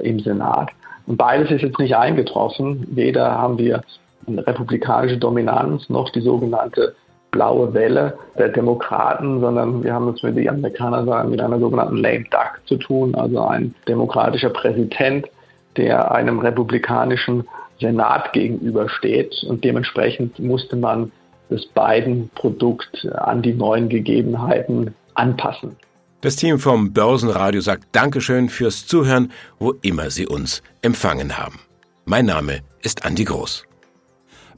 im 0.00 0.20
Senat. 0.20 0.70
Und 1.08 1.16
beides 1.16 1.50
ist 1.50 1.62
jetzt 1.62 1.78
nicht 1.78 1.96
eingetroffen. 1.96 2.86
Weder 2.90 3.32
haben 3.32 3.56
wir 3.58 3.80
eine 4.26 4.46
republikanische 4.46 5.16
Dominanz 5.16 5.88
noch 5.88 6.10
die 6.10 6.20
sogenannte 6.20 6.94
blaue 7.30 7.72
Welle 7.72 8.18
der 8.38 8.50
Demokraten, 8.50 9.40
sondern 9.40 9.82
wir 9.82 9.94
haben 9.94 10.08
es, 10.08 10.22
wie 10.22 10.32
die 10.32 10.48
Amerikaner 10.48 11.04
sagen, 11.06 11.30
mit 11.30 11.40
einer 11.40 11.58
sogenannten 11.58 11.96
lame 11.96 12.24
duck 12.24 12.60
zu 12.66 12.76
tun, 12.76 13.14
also 13.14 13.40
ein 13.40 13.74
demokratischer 13.86 14.50
Präsident, 14.50 15.26
der 15.78 16.12
einem 16.12 16.40
republikanischen 16.40 17.48
Senat 17.80 18.32
gegenübersteht 18.34 19.44
und 19.48 19.64
dementsprechend 19.64 20.38
musste 20.38 20.76
man 20.76 21.10
das 21.48 21.64
beiden 21.66 22.28
Produkt 22.34 23.06
an 23.14 23.40
die 23.40 23.54
neuen 23.54 23.88
Gegebenheiten 23.88 24.94
anpassen. 25.14 25.76
Das 26.20 26.34
Team 26.34 26.58
vom 26.58 26.92
Börsenradio 26.92 27.60
sagt 27.60 27.88
Dankeschön 27.92 28.48
fürs 28.48 28.86
Zuhören, 28.86 29.30
wo 29.60 29.74
immer 29.82 30.10
Sie 30.10 30.26
uns 30.26 30.62
empfangen 30.82 31.38
haben. 31.38 31.60
Mein 32.06 32.26
Name 32.26 32.60
ist 32.82 33.04
Andi 33.04 33.24
Groß. 33.24 33.64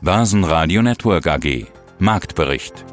Börsenradio 0.00 0.80
Network 0.80 1.26
AG 1.26 1.66
Marktbericht 1.98 2.86